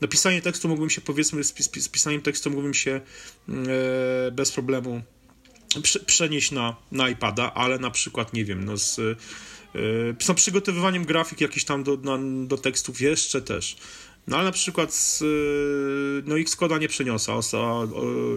no, 0.00 0.08
pisanie 0.08 0.42
tekstu 0.42 0.68
mógłbym 0.68 0.90
się, 0.90 1.00
powiedzmy, 1.00 1.44
z, 1.44 1.54
z 1.78 1.88
pisaniem 1.88 2.22
tekstu 2.22 2.50
mógłbym 2.50 2.74
się 2.74 3.00
e, 3.48 4.30
bez 4.30 4.52
problemu 4.52 5.02
prze, 5.82 6.00
przenieść 6.00 6.50
na, 6.50 6.76
na 6.92 7.08
iPada, 7.08 7.54
ale 7.54 7.78
na 7.78 7.90
przykład, 7.90 8.32
nie 8.32 8.44
wiem, 8.44 8.64
no 8.64 8.76
z 8.76 8.98
e, 8.98 9.16
z 10.20 10.32
przygotowywaniem 10.36 11.04
grafik 11.04 11.40
jakichś 11.40 11.64
tam 11.64 11.84
do, 11.84 11.96
na, 11.96 12.18
do 12.46 12.58
tekstów 12.58 13.00
jeszcze 13.00 13.42
też. 13.42 13.76
No 14.26 14.36
ale 14.36 14.44
na 14.44 14.52
przykład 14.52 14.94
z, 14.94 15.22
y, 15.22 16.22
no 16.26 16.34
Xcode'a 16.34 16.80
nie 16.80 16.88
przeniosę, 16.88 17.40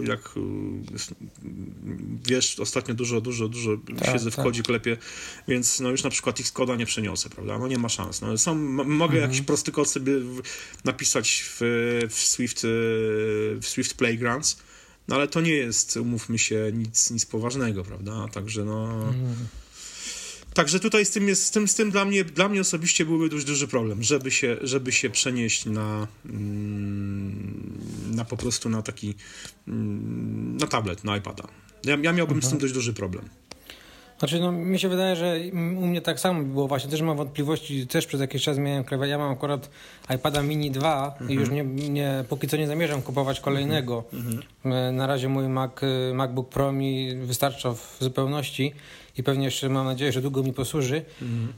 jak 0.04 0.20
y, 0.36 0.40
wiesz, 2.26 2.60
ostatnio 2.60 2.94
dużo, 2.94 3.20
dużo, 3.20 3.48
dużo 3.48 3.70
tak, 3.98 4.12
siedzę 4.12 4.30
w 4.30 4.36
tak. 4.36 4.44
kodzie, 4.44 4.62
klepie, 4.62 4.96
więc 5.48 5.80
no 5.80 5.90
już 5.90 6.02
na 6.02 6.10
przykład 6.10 6.40
Xcode'a 6.40 6.78
nie 6.78 6.86
przeniosę, 6.86 7.30
prawda? 7.30 7.58
No 7.58 7.68
nie 7.68 7.78
ma 7.78 7.88
szans. 7.88 8.20
No, 8.20 8.38
są, 8.38 8.54
mogę 8.84 9.14
mhm. 9.14 9.22
jakiś 9.22 9.40
prosty 9.40 9.72
kod 9.72 9.88
sobie 9.88 10.12
napisać 10.84 11.44
w, 11.46 11.60
w, 12.10 12.14
Swift, 12.14 12.64
y, 12.64 12.68
w 13.60 13.64
Swift 13.66 13.94
Playgrounds, 13.94 14.58
no 15.08 15.16
ale 15.16 15.28
to 15.28 15.40
nie 15.40 15.52
jest, 15.52 15.96
umówmy 15.96 16.38
się, 16.38 16.70
nic, 16.74 17.10
nic 17.10 17.26
poważnego, 17.26 17.84
prawda? 17.84 18.28
Także 18.32 18.64
no... 18.64 19.08
Mhm 19.08 19.36
Także 20.58 20.80
tutaj 20.80 21.04
z 21.04 21.10
tym, 21.10 21.28
jest, 21.28 21.44
z 21.44 21.50
tym, 21.50 21.68
z 21.68 21.74
tym 21.74 21.90
dla, 21.90 22.04
mnie, 22.04 22.24
dla 22.24 22.48
mnie 22.48 22.60
osobiście 22.60 23.04
byłby 23.04 23.28
dość 23.28 23.44
duży 23.44 23.68
problem, 23.68 24.02
żeby 24.02 24.30
się, 24.30 24.56
żeby 24.62 24.92
się 24.92 25.10
przenieść 25.10 25.66
na, 25.66 26.06
mm, 26.26 27.80
na 28.14 28.24
po 28.24 28.36
prostu 28.36 28.68
na 28.68 28.82
taki 28.82 29.14
mm, 29.68 30.56
na 30.56 30.66
tablet, 30.66 31.04
na 31.04 31.16
iPada. 31.16 31.44
Ja, 31.84 31.96
ja 32.02 32.12
miałbym 32.12 32.36
mhm. 32.36 32.42
z 32.42 32.44
tym 32.44 32.56
mhm. 32.56 32.60
dość 32.60 32.74
duży 32.74 32.92
problem. 32.92 33.28
Znaczy, 34.18 34.40
no, 34.40 34.52
mi 34.52 34.78
się 34.78 34.88
wydaje, 34.88 35.16
że 35.16 35.36
u 35.52 35.86
mnie 35.86 36.00
tak 36.00 36.20
samo 36.20 36.42
było 36.42 36.68
właśnie, 36.68 36.90
też 36.90 37.02
mam 37.02 37.16
wątpliwości, 37.16 37.86
też 37.86 38.06
przez 38.06 38.20
jakiś 38.20 38.42
czas 38.42 38.58
miałem 38.58 38.84
klawiaturę, 38.84 39.10
ja 39.10 39.18
mam 39.18 39.32
akurat 39.32 39.70
iPada 40.14 40.42
mini 40.42 40.70
2 40.70 41.06
mhm. 41.06 41.30
i 41.30 41.34
już 41.34 41.50
nie, 41.50 41.64
nie, 41.64 42.24
póki 42.28 42.48
co 42.48 42.56
nie 42.56 42.66
zamierzam 42.66 43.02
kupować 43.02 43.40
kolejnego. 43.40 44.04
Mhm. 44.12 44.42
mhm. 44.64 44.96
Na 44.96 45.06
razie 45.06 45.28
mój 45.28 45.48
Mac, 45.48 45.72
MacBook 46.14 46.48
Pro 46.48 46.72
mi 46.72 47.16
wystarcza 47.16 47.74
w 47.74 47.96
zupełności 48.00 48.74
i 49.18 49.22
pewnie 49.22 49.44
jeszcze 49.44 49.68
mam 49.68 49.86
nadzieję, 49.86 50.12
że 50.12 50.22
długo 50.22 50.42
mi 50.42 50.52
posłuży. 50.52 51.02
Mhm. 51.22 51.52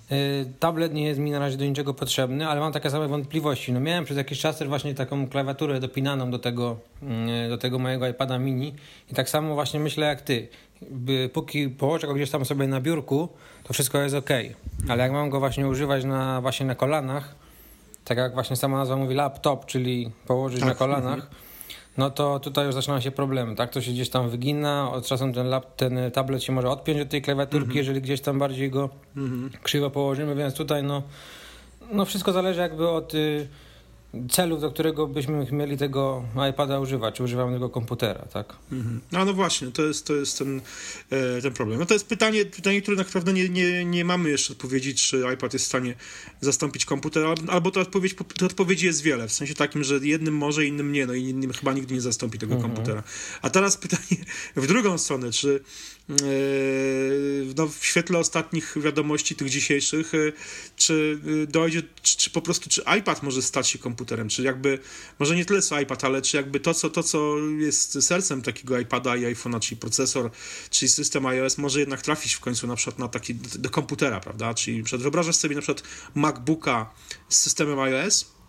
Tablet 0.58 0.94
nie 0.94 1.04
jest 1.04 1.20
mi 1.20 1.30
na 1.30 1.38
razie 1.38 1.56
do 1.56 1.64
niczego 1.64 1.94
potrzebny, 1.94 2.48
ale 2.48 2.60
mam 2.60 2.72
takie 2.72 2.90
same 2.90 3.08
wątpliwości. 3.08 3.72
No 3.72 3.80
miałem 3.80 4.04
przez 4.04 4.16
jakiś 4.16 4.40
czas 4.40 4.62
właśnie 4.62 4.94
taką 4.94 5.28
klawiaturę 5.28 5.80
dopinaną 5.80 6.30
do 6.30 6.38
tego, 6.38 6.76
mm, 7.02 7.50
do 7.50 7.58
tego 7.58 7.78
mojego 7.78 8.08
iPada 8.08 8.38
mini 8.38 8.74
i 9.10 9.14
tak 9.14 9.30
samo 9.30 9.54
właśnie 9.54 9.80
myślę 9.80 10.06
jak 10.06 10.22
ty 10.22 10.48
póki 11.32 11.68
położę 11.68 12.06
go 12.06 12.14
gdzieś 12.14 12.30
tam 12.30 12.44
sobie 12.44 12.66
na 12.66 12.80
biurku, 12.80 13.28
to 13.64 13.72
wszystko 13.72 13.98
jest 13.98 14.14
ok. 14.14 14.30
Ale 14.88 15.02
jak 15.02 15.12
mam 15.12 15.30
go 15.30 15.40
właśnie 15.40 15.68
używać 15.68 16.04
na, 16.04 16.40
właśnie 16.40 16.66
na 16.66 16.74
kolanach, 16.74 17.34
tak 18.04 18.18
jak 18.18 18.34
właśnie 18.34 18.56
sama 18.56 18.78
nazwa 18.78 18.96
mówi 18.96 19.14
laptop, 19.14 19.66
czyli 19.66 20.10
położyć 20.26 20.60
tak. 20.60 20.68
na 20.68 20.74
kolanach, 20.74 21.14
mhm. 21.14 21.32
No 21.98 22.10
to 22.10 22.40
tutaj 22.40 22.66
już 22.66 22.74
zaczynają 22.74 23.00
się 23.00 23.10
problemy, 23.10 23.56
tak? 23.56 23.70
To 23.70 23.80
się 23.80 23.92
gdzieś 23.92 24.10
tam 24.10 24.30
wygina, 24.30 24.92
od 24.92 25.06
czasem 25.06 25.32
ten, 25.32 25.46
lap, 25.46 25.76
ten 25.76 25.98
tablet 26.12 26.42
się 26.42 26.52
może 26.52 26.70
odpiąć 26.70 27.00
od 27.00 27.08
tej 27.08 27.22
klawiaturki, 27.22 27.66
mhm. 27.66 27.78
jeżeli 27.78 28.02
gdzieś 28.02 28.20
tam 28.20 28.38
bardziej 28.38 28.70
go 28.70 28.88
mhm. 29.16 29.50
krzywo 29.62 29.90
położymy, 29.90 30.34
więc 30.34 30.54
tutaj 30.54 30.82
no, 30.82 31.02
no 31.92 32.04
wszystko 32.04 32.32
zależy 32.32 32.60
jakby 32.60 32.88
od... 32.88 33.14
Y, 33.14 33.48
celów, 34.30 34.60
do 34.60 34.70
którego 34.70 35.06
byśmy 35.06 35.46
mieli 35.52 35.78
tego 35.78 36.24
iPada 36.50 36.80
używać, 36.80 37.14
czy 37.14 37.22
używamy 37.22 37.52
tego 37.52 37.70
komputera, 37.70 38.26
tak? 38.32 38.56
Mhm. 38.72 39.00
No, 39.12 39.24
no 39.24 39.34
właśnie, 39.34 39.70
to 39.70 39.82
jest, 39.82 40.06
to 40.06 40.14
jest 40.14 40.38
ten, 40.38 40.60
e, 41.10 41.42
ten 41.42 41.52
problem. 41.52 41.80
No 41.80 41.86
to 41.86 41.94
jest 41.94 42.06
pytanie, 42.06 42.44
pytanie 42.44 42.82
które 42.82 42.96
naprawdę 42.96 43.32
nie, 43.32 43.48
nie, 43.48 43.84
nie 43.84 44.04
mamy 44.04 44.30
jeszcze 44.30 44.52
odpowiedzi, 44.52 44.94
czy 44.94 45.24
iPad 45.34 45.52
jest 45.52 45.64
w 45.64 45.68
stanie 45.68 45.94
zastąpić 46.40 46.84
komputer, 46.84 47.26
albo 47.48 47.70
to 47.70 47.80
odpowiedź, 47.80 48.14
to 48.38 48.46
odpowiedzi 48.46 48.86
jest 48.86 49.02
wiele, 49.02 49.28
w 49.28 49.32
sensie 49.32 49.54
takim, 49.54 49.84
że 49.84 49.98
jednym 50.02 50.36
może, 50.36 50.66
innym 50.66 50.92
nie, 50.92 51.06
no 51.06 51.14
i 51.14 51.24
innym 51.24 51.52
chyba 51.52 51.72
nigdy 51.72 51.94
nie 51.94 52.00
zastąpi 52.00 52.38
tego 52.38 52.54
mhm. 52.54 52.72
komputera. 52.72 53.02
A 53.42 53.50
teraz 53.50 53.76
pytanie 53.76 54.24
w 54.56 54.66
drugą 54.66 54.98
stronę, 54.98 55.32
czy 55.32 55.60
no, 57.56 57.68
w 57.68 57.84
świetle 57.84 58.18
ostatnich 58.18 58.74
wiadomości, 58.76 59.34
tych 59.34 59.48
dzisiejszych, 59.48 60.12
yy, 60.12 60.32
czy 60.76 61.20
yy, 61.24 61.46
dojdzie, 61.46 61.82
czy, 62.02 62.16
czy, 62.16 62.30
po 62.30 62.42
prostu, 62.42 62.70
czy 62.70 62.82
iPad 62.98 63.22
może 63.22 63.42
stać 63.42 63.68
się 63.68 63.78
komputerem, 63.78 64.28
czy 64.28 64.42
jakby, 64.42 64.78
może 65.18 65.36
nie 65.36 65.44
tyle 65.44 65.62
co 65.62 65.80
iPad, 65.80 66.04
ale 66.04 66.22
czy 66.22 66.36
jakby 66.36 66.60
to, 66.60 66.74
co, 66.74 66.90
to, 66.90 67.02
co 67.02 67.36
jest 67.58 68.02
sercem 68.02 68.42
takiego 68.42 68.78
iPada 68.78 69.16
i 69.16 69.34
iPhone'a, 69.34 69.60
czyli 69.60 69.76
procesor, 69.76 70.30
czyli 70.70 70.88
system 70.88 71.26
iOS, 71.26 71.58
może 71.58 71.80
jednak 71.80 72.02
trafić 72.02 72.34
w 72.34 72.40
końcu 72.40 72.66
na 72.66 72.76
przykład 72.76 72.98
na 72.98 73.08
taki, 73.08 73.34
do, 73.34 73.58
do 73.58 73.70
komputera, 73.70 74.20
prawda, 74.20 74.54
czyli 74.54 74.82
wyobrażasz 74.82 75.36
sobie 75.36 75.54
na 75.54 75.60
przykład 75.60 75.88
MacBooka 76.14 76.94
z 77.28 77.36
systemem 77.36 77.78
iOS, 77.78 78.39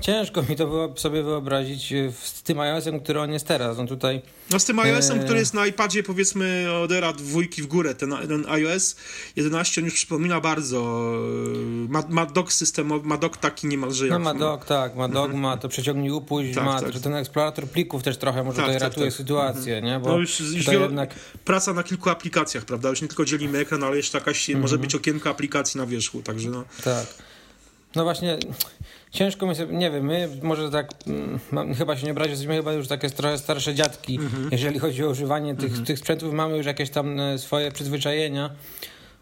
Ciężko 0.00 0.42
mi 0.42 0.56
to 0.56 0.94
sobie 0.96 1.22
wyobrazić 1.22 1.92
e, 1.92 2.12
z 2.12 2.42
tym 2.42 2.60
iOS-em, 2.60 3.00
który 3.00 3.20
on 3.20 3.32
jest 3.32 3.46
teraz. 3.46 3.78
On 3.78 3.86
tutaj... 3.86 4.22
No 4.50 4.58
z 4.58 4.64
tym 4.64 4.78
iOS-em, 4.78 5.20
e... 5.20 5.24
który 5.24 5.38
jest 5.38 5.54
na 5.54 5.66
iPadzie 5.66 6.02
powiedzmy 6.02 6.66
od 6.82 6.92
era 6.92 7.12
dwójki 7.12 7.62
w 7.62 7.66
górę. 7.66 7.94
Ten, 7.94 8.14
ten 8.28 8.46
iOS 8.48 8.96
11 9.36 9.80
on 9.80 9.84
już 9.84 9.94
przypomina 9.94 10.40
bardzo. 10.40 10.78
E, 11.86 11.88
ma, 11.88 12.02
ma 12.08 12.26
dock 12.26 12.52
systemowy, 12.52 13.08
ma 13.08 13.16
dock 13.16 13.36
taki 13.36 13.66
niemalże 13.66 14.06
jak... 14.06 14.12
No 14.12 14.18
ma 14.18 14.34
dock, 14.34 14.64
tak, 14.64 14.96
ma 14.96 15.08
dock, 15.08 15.26
mhm. 15.26 15.42
ma 15.42 15.56
to 15.56 15.68
przeciągnij 15.68 16.10
upuść, 16.10 16.54
tak, 16.54 16.64
ma 16.64 16.80
tak. 16.80 17.00
ten 17.02 17.14
eksplorator 17.14 17.64
plików 17.64 18.02
też 18.02 18.16
trochę 18.16 18.44
może 18.44 18.56
tak, 18.56 18.64
tutaj 18.66 18.80
tak, 18.80 18.88
ratuje 18.88 19.06
tak. 19.06 19.16
sytuację, 19.16 19.76
mhm. 19.76 19.92
nie? 19.92 20.00
Bo 20.00 20.08
no 20.08 20.18
już, 20.18 20.40
już 20.40 20.66
jednak... 20.66 21.14
praca 21.44 21.72
na 21.72 21.82
kilku 21.82 22.10
aplikacjach, 22.10 22.64
prawda? 22.64 22.88
Już 22.88 23.02
nie 23.02 23.08
tylko 23.08 23.24
dzielimy 23.24 23.58
ekran, 23.58 23.84
ale 23.84 23.96
jeszcze 23.96 24.18
jakaś, 24.18 24.50
mhm. 24.50 24.62
może 24.62 24.78
być 24.78 24.94
okienko 24.94 25.30
aplikacji 25.30 25.78
na 25.78 25.86
wierzchu, 25.86 26.22
także 26.22 26.50
no... 26.50 26.64
Tak. 26.84 27.06
No 27.94 28.04
właśnie, 28.04 28.38
ciężko 29.14 29.46
mi 29.46 29.54
sobie, 29.54 29.76
nie 29.76 29.90
wiem, 29.90 30.04
my 30.04 30.28
może 30.42 30.70
tak, 30.70 30.90
mm, 31.52 31.74
chyba 31.74 31.96
się 31.96 32.06
nie 32.06 32.12
obrazić, 32.12 32.30
jesteśmy 32.30 32.56
chyba 32.56 32.72
już 32.72 32.88
takie 32.88 33.10
trochę 33.10 33.38
starsze 33.38 33.74
dziadki, 33.74 34.16
mhm. 34.16 34.48
jeżeli 34.52 34.78
chodzi 34.78 35.04
o 35.04 35.08
używanie 35.08 35.54
tych, 35.54 35.68
mhm. 35.68 35.84
tych 35.84 35.98
sprzętów, 35.98 36.32
mamy 36.32 36.56
już 36.56 36.66
jakieś 36.66 36.90
tam 36.90 37.20
e, 37.20 37.38
swoje 37.38 37.72
przyzwyczajenia. 37.72 38.50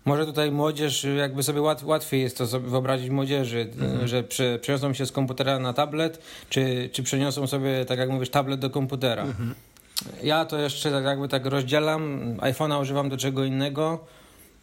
Może 0.05 0.27
tutaj 0.27 0.51
młodzież, 0.51 1.07
jakby 1.19 1.43
sobie 1.43 1.63
łat, 1.63 1.83
łatwiej 1.83 2.23
jest 2.23 2.39
to 2.39 2.47
sobie 2.47 2.69
wyobrazić 2.69 3.11
młodzieży, 3.11 3.71
e, 3.81 3.85
mhm. 3.85 4.09
że 4.09 4.23
prze, 4.23 4.59
przeniosą 4.59 4.95
się 4.95 5.07
z 5.07 5.13
komputera 5.13 5.59
na 5.59 5.73
tablet, 5.73 6.19
czy, 6.49 6.91
czy 6.93 7.03
przeniosą 7.03 7.47
sobie, 7.47 7.85
tak 7.85 7.99
jak 7.99 8.11
mówisz, 8.11 8.31
tablet 8.31 8.61
do 8.61 8.71
komputera. 8.71 9.27
Ja 10.23 10.45
to 10.45 10.59
jeszcze 10.59 10.91
tak 10.91 11.05
jakby 11.05 11.29
tak 11.29 11.47
rozdzielam, 11.47 12.21
iPhone'a 12.37 12.81
używam 12.81 13.09
do 13.09 13.17
czego 13.17 13.45
innego, 13.45 14.05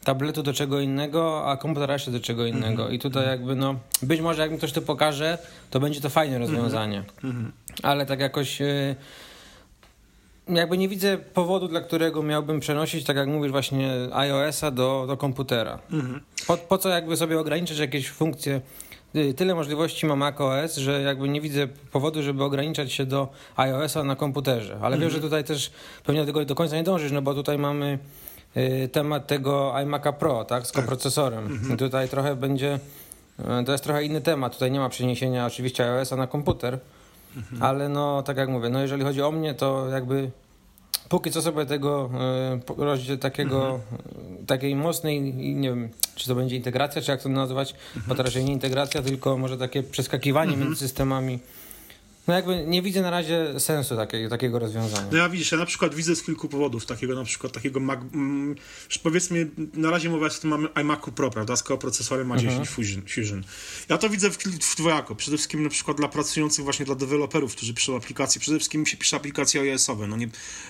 tabletu 0.04 0.44
do 0.44 0.54
czego 0.54 0.80
innego, 0.80 1.46
a 1.46 1.58
komputera 1.58 1.94
jeszcze 1.94 2.12
do 2.12 2.20
czego 2.20 2.46
innego. 2.46 2.82
Mm 2.84 2.92
-hmm. 2.92 2.96
I 2.96 3.00
tutaj 3.00 3.28
jakby 3.28 3.56
no, 3.56 3.76
być 4.02 4.22
może 4.22 4.42
jak 4.42 4.52
mi 4.52 4.58
ktoś 4.58 4.72
to 4.72 4.82
pokaże, 4.82 5.38
to 5.70 5.80
będzie 5.80 6.02
to 6.02 6.10
fajne 6.10 6.40
rozwiązanie. 6.40 7.04
Mm 7.24 7.36
-hmm. 7.36 7.52
Ale 7.84 8.06
tak 8.06 8.20
jakoś 8.20 8.62
y, 8.62 8.96
jakby 10.50 10.78
nie 10.78 10.88
widzę 10.88 11.18
powodu, 11.18 11.68
dla 11.68 11.82
którego 11.82 12.24
miałbym 12.24 12.60
przenosić, 12.60 13.06
tak 13.06 13.18
jak 13.18 13.28
mówisz, 13.28 13.52
właśnie 13.52 13.92
iOS-a 14.12 14.72
do, 14.72 15.06
do 15.08 15.18
komputera. 15.18 15.80
-hmm. 15.92 16.20
po, 16.48 16.58
po 16.58 16.78
co 16.78 16.90
jakby 16.90 17.18
sobie 17.18 17.40
ograniczyć 17.40 17.80
jakieś 17.80 18.10
funkcje 18.10 18.62
y, 19.16 19.34
tyle 19.34 19.56
możliwości 19.56 20.06
ma 20.06 20.16
macOS, 20.16 20.78
że 20.78 21.02
jakby 21.02 21.30
nie 21.30 21.42
widzę 21.42 21.68
powodu, 21.68 22.24
żeby 22.24 22.44
ograniczać 22.44 22.94
się 22.94 23.06
do 23.06 23.28
iOS-a 23.56 24.04
na 24.04 24.16
komputerze. 24.16 24.78
Ale 24.82 24.98
wiem, 24.98 25.10
że 25.10 25.20
tutaj 25.20 25.44
też 25.44 25.72
pewnie 26.04 26.22
do 26.22 26.28
tego 26.28 26.46
do 26.46 26.56
końca 26.56 26.76
nie 26.76 26.84
dążysz, 26.84 27.12
no 27.12 27.22
bo 27.22 27.34
tutaj 27.34 27.58
mamy 27.58 28.00
temat 28.92 29.28
tego 29.28 29.74
iMac'a 29.76 30.14
Pro, 30.14 30.46
tak, 30.46 30.68
z 30.68 30.72
tak. 30.72 30.84
koprocesorem. 30.84 31.46
Mhm. 31.46 31.78
Tutaj 31.78 32.10
trochę 32.10 32.36
będzie, 32.36 32.80
y, 33.40 33.66
to 33.66 33.72
jest 33.72 33.84
trochę 33.84 34.04
inny 34.04 34.22
temat. 34.22 34.54
Tutaj 34.54 34.72
nie 34.72 34.80
ma 34.80 34.90
przeniesienia 34.90 35.46
oczywiście 35.46 35.92
iOS-a 35.92 36.16
na 36.16 36.28
komputer, 36.28 36.80
mhm. 37.38 37.64
ale 37.64 37.90
no, 37.90 38.24
tak 38.24 38.38
jak 38.38 38.50
mówię, 38.50 38.70
no 38.70 38.82
jeżeli 38.82 39.04
chodzi 39.04 39.22
o 39.22 39.32
mnie, 39.32 39.54
to 39.54 39.90
jakby 39.90 40.32
póki 41.10 41.32
co 41.32 41.42
sobie 41.42 41.66
tego 41.66 42.10
y, 43.14 43.18
takiego, 43.18 43.80
mhm. 43.92 44.46
takiej 44.46 44.76
mocnej, 44.76 45.22
nie 45.56 45.70
wiem, 45.70 45.90
czy 46.16 46.28
to 46.28 46.36
będzie 46.36 46.56
integracja, 46.56 47.02
czy 47.02 47.12
jak 47.12 47.22
to 47.22 47.30
nazwać, 47.30 47.72
mhm. 47.72 48.04
bo 48.08 48.16
to 48.16 48.24
raczej 48.24 48.46
nie 48.46 48.54
integracja, 48.54 49.02
tylko 49.02 49.38
może 49.38 49.58
takie 49.58 49.84
przeskakiwanie 49.84 50.52
mhm. 50.52 50.68
między 50.68 50.88
systemami 50.88 51.40
no 52.30 52.36
jakby 52.36 52.66
nie 52.68 52.82
widzę 52.82 53.02
na 53.02 53.10
razie 53.10 53.60
sensu 53.60 53.96
takiego, 53.96 54.30
takiego 54.30 54.60
rozwiązania. 54.60 55.08
No 55.12 55.18
ja 55.18 55.30
widzisz, 55.30 55.52
ja 55.52 55.58
na 55.58 55.66
przykład 55.66 55.96
widzę 55.96 56.16
z 56.16 56.24
kilku 56.24 56.50
powodów 56.50 56.86
takiego 56.86 57.16
na 57.16 57.24
przykład 57.24 57.54
takiego 57.54 57.80
Mac, 57.80 58.00
mm, 58.14 58.56
powiedzmy 59.04 59.50
na 59.74 59.92
razie 59.92 60.10
mowa 60.10 60.26
jest 60.26 60.38
o 60.38 60.42
tym 60.42 60.50
mamy 60.50 60.68
iMacu 60.82 61.12
Pro, 61.12 61.30
prawda, 61.32 61.56
z 61.56 61.64
procesorem 61.64 62.28
ma 62.28 62.38
10 62.38 62.52
mhm. 62.52 62.68
Fusion, 62.68 63.02
Fusion. 63.08 63.44
Ja 63.90 63.98
to 63.98 64.10
widzę 64.10 64.30
w, 64.30 64.38
w 64.38 64.76
dwojako. 64.76 65.16
Przede 65.16 65.38
wszystkim 65.38 65.64
na 65.64 65.70
przykład 65.70 65.98
dla 65.98 66.08
pracujących 66.08 66.64
właśnie 66.64 66.86
dla 66.86 66.96
deweloperów, 66.96 67.56
którzy 67.56 67.74
piszą 67.74 67.96
aplikacje. 67.96 68.42
Przede 68.42 68.58
wszystkim 68.58 68.86
się 68.86 68.98
pisze 68.98 69.16
aplikacje 69.16 69.62
iOS-owe. 69.62 70.08
No 70.08 70.18
nie, 70.18 70.30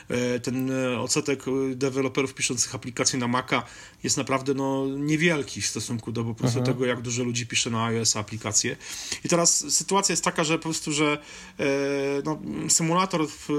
e, 0.10 0.40
ten 0.40 0.72
e, 0.72 1.00
odsetek 1.00 1.48
e, 1.48 1.76
deweloperów 1.76 2.34
piszących 2.34 2.76
aplikacje 2.76 3.20
na 3.20 3.28
Maca 3.28 3.64
jest 4.04 4.18
naprawdę 4.18 4.54
no, 4.54 4.86
niewielki 4.88 5.62
w 5.62 5.68
stosunku 5.68 6.12
do 6.12 6.24
po 6.24 6.36
prostu 6.36 6.60
mhm. 6.60 6.76
tego, 6.76 6.86
jak 6.86 7.02
dużo 7.02 7.24
ludzi 7.24 7.48
pisze 7.48 7.70
na 7.70 7.86
iOS 7.86 8.16
aplikacje. 8.16 8.78
I 9.26 9.30
teraz 9.30 9.74
sytuacja 9.74 10.14
jest 10.14 10.24
taka, 10.24 10.44
że 10.44 10.58
po 10.58 10.64
prostu, 10.64 10.92
że 10.92 11.18
no, 12.26 12.40
symulator 12.70 13.28
w, 13.28 13.50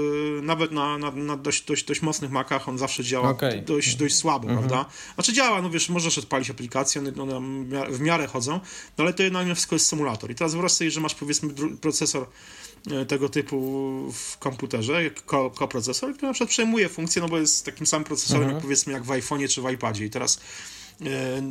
nawet 0.43 0.71
na, 0.71 0.97
na, 0.97 1.11
na, 1.11 1.37
dość, 1.37 1.65
dość, 1.65 1.83
dość 1.83 2.01
mocnych 2.01 2.31
makach 2.31 2.69
on 2.69 2.77
zawsze 2.77 3.03
działa 3.03 3.29
okay. 3.29 3.61
dość, 3.61 3.95
dość 3.95 4.15
słabo, 4.15 4.47
mhm. 4.47 4.59
prawda? 4.59 4.91
Znaczy 5.15 5.33
działa, 5.33 5.61
no 5.61 5.69
wiesz, 5.69 5.89
możesz 5.89 6.17
odpalić 6.17 6.49
aplikację, 6.49 7.01
one, 7.01 7.35
one 7.35 7.65
w 7.89 7.99
miarę 7.99 8.27
chodzą, 8.27 8.59
no 8.97 9.03
ale 9.03 9.13
to 9.13 9.23
jednak 9.23 9.43
mimo 9.43 9.55
wszystko 9.55 9.75
jest 9.75 9.87
symulator. 9.87 10.31
I 10.31 10.35
teraz 10.35 10.53
wyobraź 10.53 10.71
sobie, 10.71 10.91
że 10.91 11.01
masz 11.01 11.15
powiedzmy 11.15 11.49
procesor 11.81 12.27
e, 12.91 13.05
tego 13.05 13.29
typu 13.29 13.57
w 14.13 14.37
komputerze, 14.37 15.11
koprocesor, 15.55 16.13
który 16.13 16.27
na 16.27 16.33
przykład 16.33 16.49
przejmuje 16.49 16.89
funkcję, 16.89 17.21
no 17.21 17.27
bo 17.27 17.37
jest 17.37 17.65
takim 17.65 17.87
samym 17.87 18.03
procesorem, 18.03 18.41
mhm. 18.41 18.55
jak 18.55 18.63
powiedzmy 18.63 18.93
jak 18.93 19.03
w 19.03 19.09
iPhone'ie 19.09 19.49
czy 19.49 19.61
w 19.61 19.69
iPadzie. 19.69 20.05
I 20.05 20.09
teraz 20.09 20.37
e, 20.37 20.41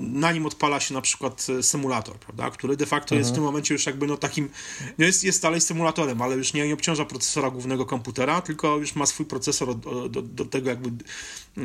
na 0.01 0.33
nim 0.33 0.47
odpala 0.47 0.81
się 0.81 0.95
na 0.95 1.01
przykład 1.01 1.47
e, 1.59 1.63
symulator, 1.63 2.17
prawda, 2.17 2.51
który 2.51 2.77
de 2.77 2.87
facto 2.87 3.15
jest 3.15 3.31
w 3.31 3.35
tym 3.35 3.43
momencie 3.43 3.75
już 3.75 3.87
jakby 3.87 4.07
no 4.07 4.17
takim, 4.17 4.51
no 4.99 5.05
jest, 5.05 5.25
jest 5.25 5.43
dalej 5.43 5.61
symulatorem, 5.61 6.23
ale 6.23 6.37
już 6.37 6.55
nie, 6.55 6.69
nie 6.69 6.75
obciąża 6.75 7.05
procesora 7.05 7.51
głównego 7.51 7.87
komputera, 7.87 8.41
tylko 8.41 8.77
już 8.77 8.95
ma 8.95 9.07
swój 9.07 9.27
procesor 9.27 9.79
do, 9.79 10.09
do, 10.09 10.23
do 10.23 10.45
tego 10.45 10.71
jakby 10.71 10.89
e, 10.89 11.63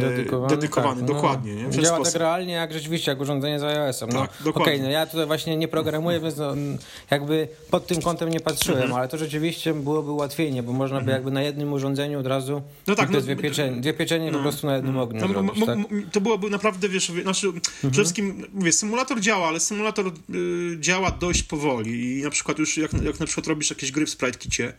dedykowany, 0.00 0.56
dedykowany 0.56 1.00
tak, 1.00 1.08
no. 1.08 1.14
dokładnie. 1.14 1.54
Nie? 1.54 1.68
W 1.68 1.76
Działa 1.76 1.96
sposób. 1.96 2.12
tak 2.12 2.20
realnie 2.20 2.52
jak 2.52 2.72
rzeczywiście, 2.72 3.10
jak 3.10 3.20
urządzenie 3.20 3.60
z 3.60 3.62
iOS-em. 3.62 4.08
No, 4.12 4.20
tak, 4.20 4.30
Okej, 4.40 4.62
okay, 4.62 4.78
no 4.78 4.90
ja 4.90 5.06
tutaj 5.06 5.26
właśnie 5.26 5.56
nie 5.56 5.68
programuję, 5.68 6.20
więc 6.20 6.36
no, 6.36 6.54
jakby 7.10 7.48
pod 7.70 7.86
tym 7.86 8.02
kątem 8.02 8.28
nie 8.28 8.40
patrzyłem, 8.40 8.82
mhm. 8.82 8.98
ale 8.98 9.08
to 9.08 9.18
rzeczywiście 9.18 9.74
byłoby 9.74 10.10
ułatwienie, 10.10 10.62
bo 10.62 10.72
można 10.72 10.96
by 10.96 11.02
mhm. 11.02 11.16
jakby 11.16 11.30
na 11.30 11.42
jednym 11.42 11.72
urządzeniu 11.72 12.20
od 12.20 12.26
razu 12.26 12.62
no 12.86 12.94
tak, 12.94 13.10
no, 13.10 13.20
dwie, 13.20 13.36
pieczenie, 13.36 13.80
dwie 13.80 13.92
pieczenie 13.92 14.30
no, 14.30 14.38
po 14.38 14.42
prostu 14.42 14.66
na 14.66 14.76
jednym 14.76 14.98
ogniu 14.98 15.20
no, 15.20 15.28
zrobić, 15.28 15.66
tak? 15.66 15.78
To 16.12 16.20
byłoby 16.20 16.50
naprawdę, 16.50 16.88
wiesz, 16.88 17.13
znaczy, 17.22 17.46
mhm. 17.46 17.62
przede 17.80 17.94
wszystkim, 17.94 18.46
mówię, 18.52 18.72
symulator 18.72 19.20
działa, 19.20 19.48
ale 19.48 19.60
symulator 19.60 20.06
y, 20.34 20.76
działa 20.80 21.10
dość 21.10 21.42
powoli 21.42 22.18
i 22.18 22.22
na 22.22 22.30
przykład 22.30 22.58
już 22.58 22.76
jak, 22.76 22.92
jak 22.92 23.20
na 23.20 23.26
przykład 23.26 23.46
robisz 23.46 23.70
jakieś 23.70 23.92
gry 23.92 24.06
w 24.06 24.10
Sprite 24.10 24.38
Kicie, 24.38 24.72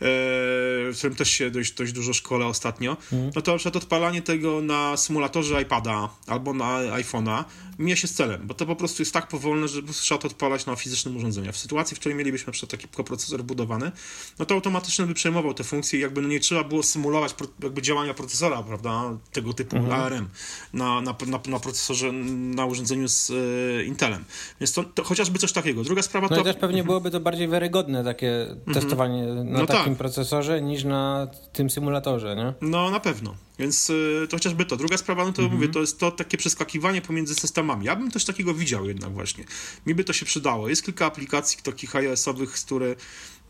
w 0.00 0.94
którym 0.98 1.16
też 1.16 1.30
się 1.30 1.50
dość, 1.50 1.72
dość 1.72 1.92
dużo 1.92 2.12
szkole 2.12 2.46
ostatnio, 2.46 2.96
mm. 3.12 3.30
no 3.34 3.42
to 3.42 3.52
na 3.52 3.58
przykład 3.58 3.76
odpalanie 3.76 4.22
tego 4.22 4.60
na 4.60 4.96
symulatorze 4.96 5.62
iPada 5.62 6.08
albo 6.26 6.54
na 6.54 6.80
iPhone'a 6.80 7.44
mija 7.78 7.96
się 7.96 8.08
z 8.08 8.14
celem, 8.14 8.46
bo 8.46 8.54
to 8.54 8.66
po 8.66 8.76
prostu 8.76 9.02
jest 9.02 9.12
tak 9.12 9.28
powolne, 9.28 9.68
że 9.68 9.82
trzeba 9.82 10.18
to 10.20 10.28
odpalać 10.28 10.66
na 10.66 10.76
fizycznym 10.76 11.16
urządzeniu. 11.16 11.52
W 11.52 11.56
sytuacji, 11.56 11.96
w 11.96 12.00
której 12.00 12.18
mielibyśmy 12.18 12.52
przykład 12.52 12.70
taki 12.70 12.88
koprocesor 12.88 13.42
budowany, 13.42 13.92
no 14.38 14.46
to 14.46 14.54
automatycznie 14.54 15.06
by 15.06 15.14
przejmował 15.14 15.54
te 15.54 15.64
funkcje 15.64 15.98
i 15.98 16.02
jakby 16.02 16.22
no 16.22 16.28
nie 16.28 16.40
trzeba 16.40 16.64
było 16.64 16.82
symulować 16.82 17.34
jakby 17.62 17.82
działania 17.82 18.14
procesora, 18.14 18.62
prawda, 18.62 19.18
tego 19.32 19.52
typu. 19.52 19.76
ARM 19.92 20.28
na, 20.72 21.00
na, 21.00 21.14
na, 21.26 21.40
na, 21.48 21.60
procesorze, 21.60 22.12
na 22.12 22.66
urządzeniu 22.66 23.08
z 23.08 23.30
e, 23.30 23.84
Intelem. 23.84 24.24
Więc 24.60 24.72
to, 24.72 24.84
to, 24.84 25.04
chociażby 25.04 25.38
coś 25.38 25.52
takiego. 25.52 25.84
Druga 25.84 26.02
sprawa 26.02 26.26
no 26.26 26.28
to... 26.28 26.34
No 26.34 26.40
i 26.40 26.44
też 26.44 26.60
pewnie 26.60 26.84
byłoby 26.84 27.10
to 27.10 27.20
bardziej 27.20 27.48
wiarygodne 27.48 28.04
takie 28.04 28.56
testowanie 28.74 29.26
na 29.26 29.58
no 29.58 29.66
takim 29.66 29.81
takim 29.82 29.96
procesorze 29.96 30.62
niż 30.62 30.84
na 30.84 31.26
tym 31.52 31.70
symulatorze, 31.70 32.36
nie? 32.36 32.68
No, 32.70 32.90
na 32.90 33.00
pewno. 33.00 33.34
Więc 33.58 33.90
y, 33.90 34.26
to 34.30 34.36
chociażby 34.36 34.64
to. 34.64 34.76
Druga 34.76 34.96
sprawa, 34.96 35.24
no 35.24 35.32
to 35.32 35.42
mhm. 35.42 35.60
mówię, 35.60 35.72
to 35.72 35.80
jest 35.80 35.98
to 35.98 36.10
takie 36.10 36.36
przeskakiwanie 36.36 37.02
pomiędzy 37.02 37.34
systemami. 37.34 37.86
Ja 37.86 37.96
bym 37.96 38.10
coś 38.10 38.24
takiego 38.24 38.54
widział 38.54 38.86
jednak 38.86 39.12
właśnie. 39.12 39.44
Mi 39.86 39.94
by 39.94 40.04
to 40.04 40.12
się 40.12 40.26
przydało. 40.26 40.68
Jest 40.68 40.84
kilka 40.84 41.06
aplikacji 41.06 41.62
takich 41.62 41.96
iOS-owych, 41.96 42.52
które 42.52 42.94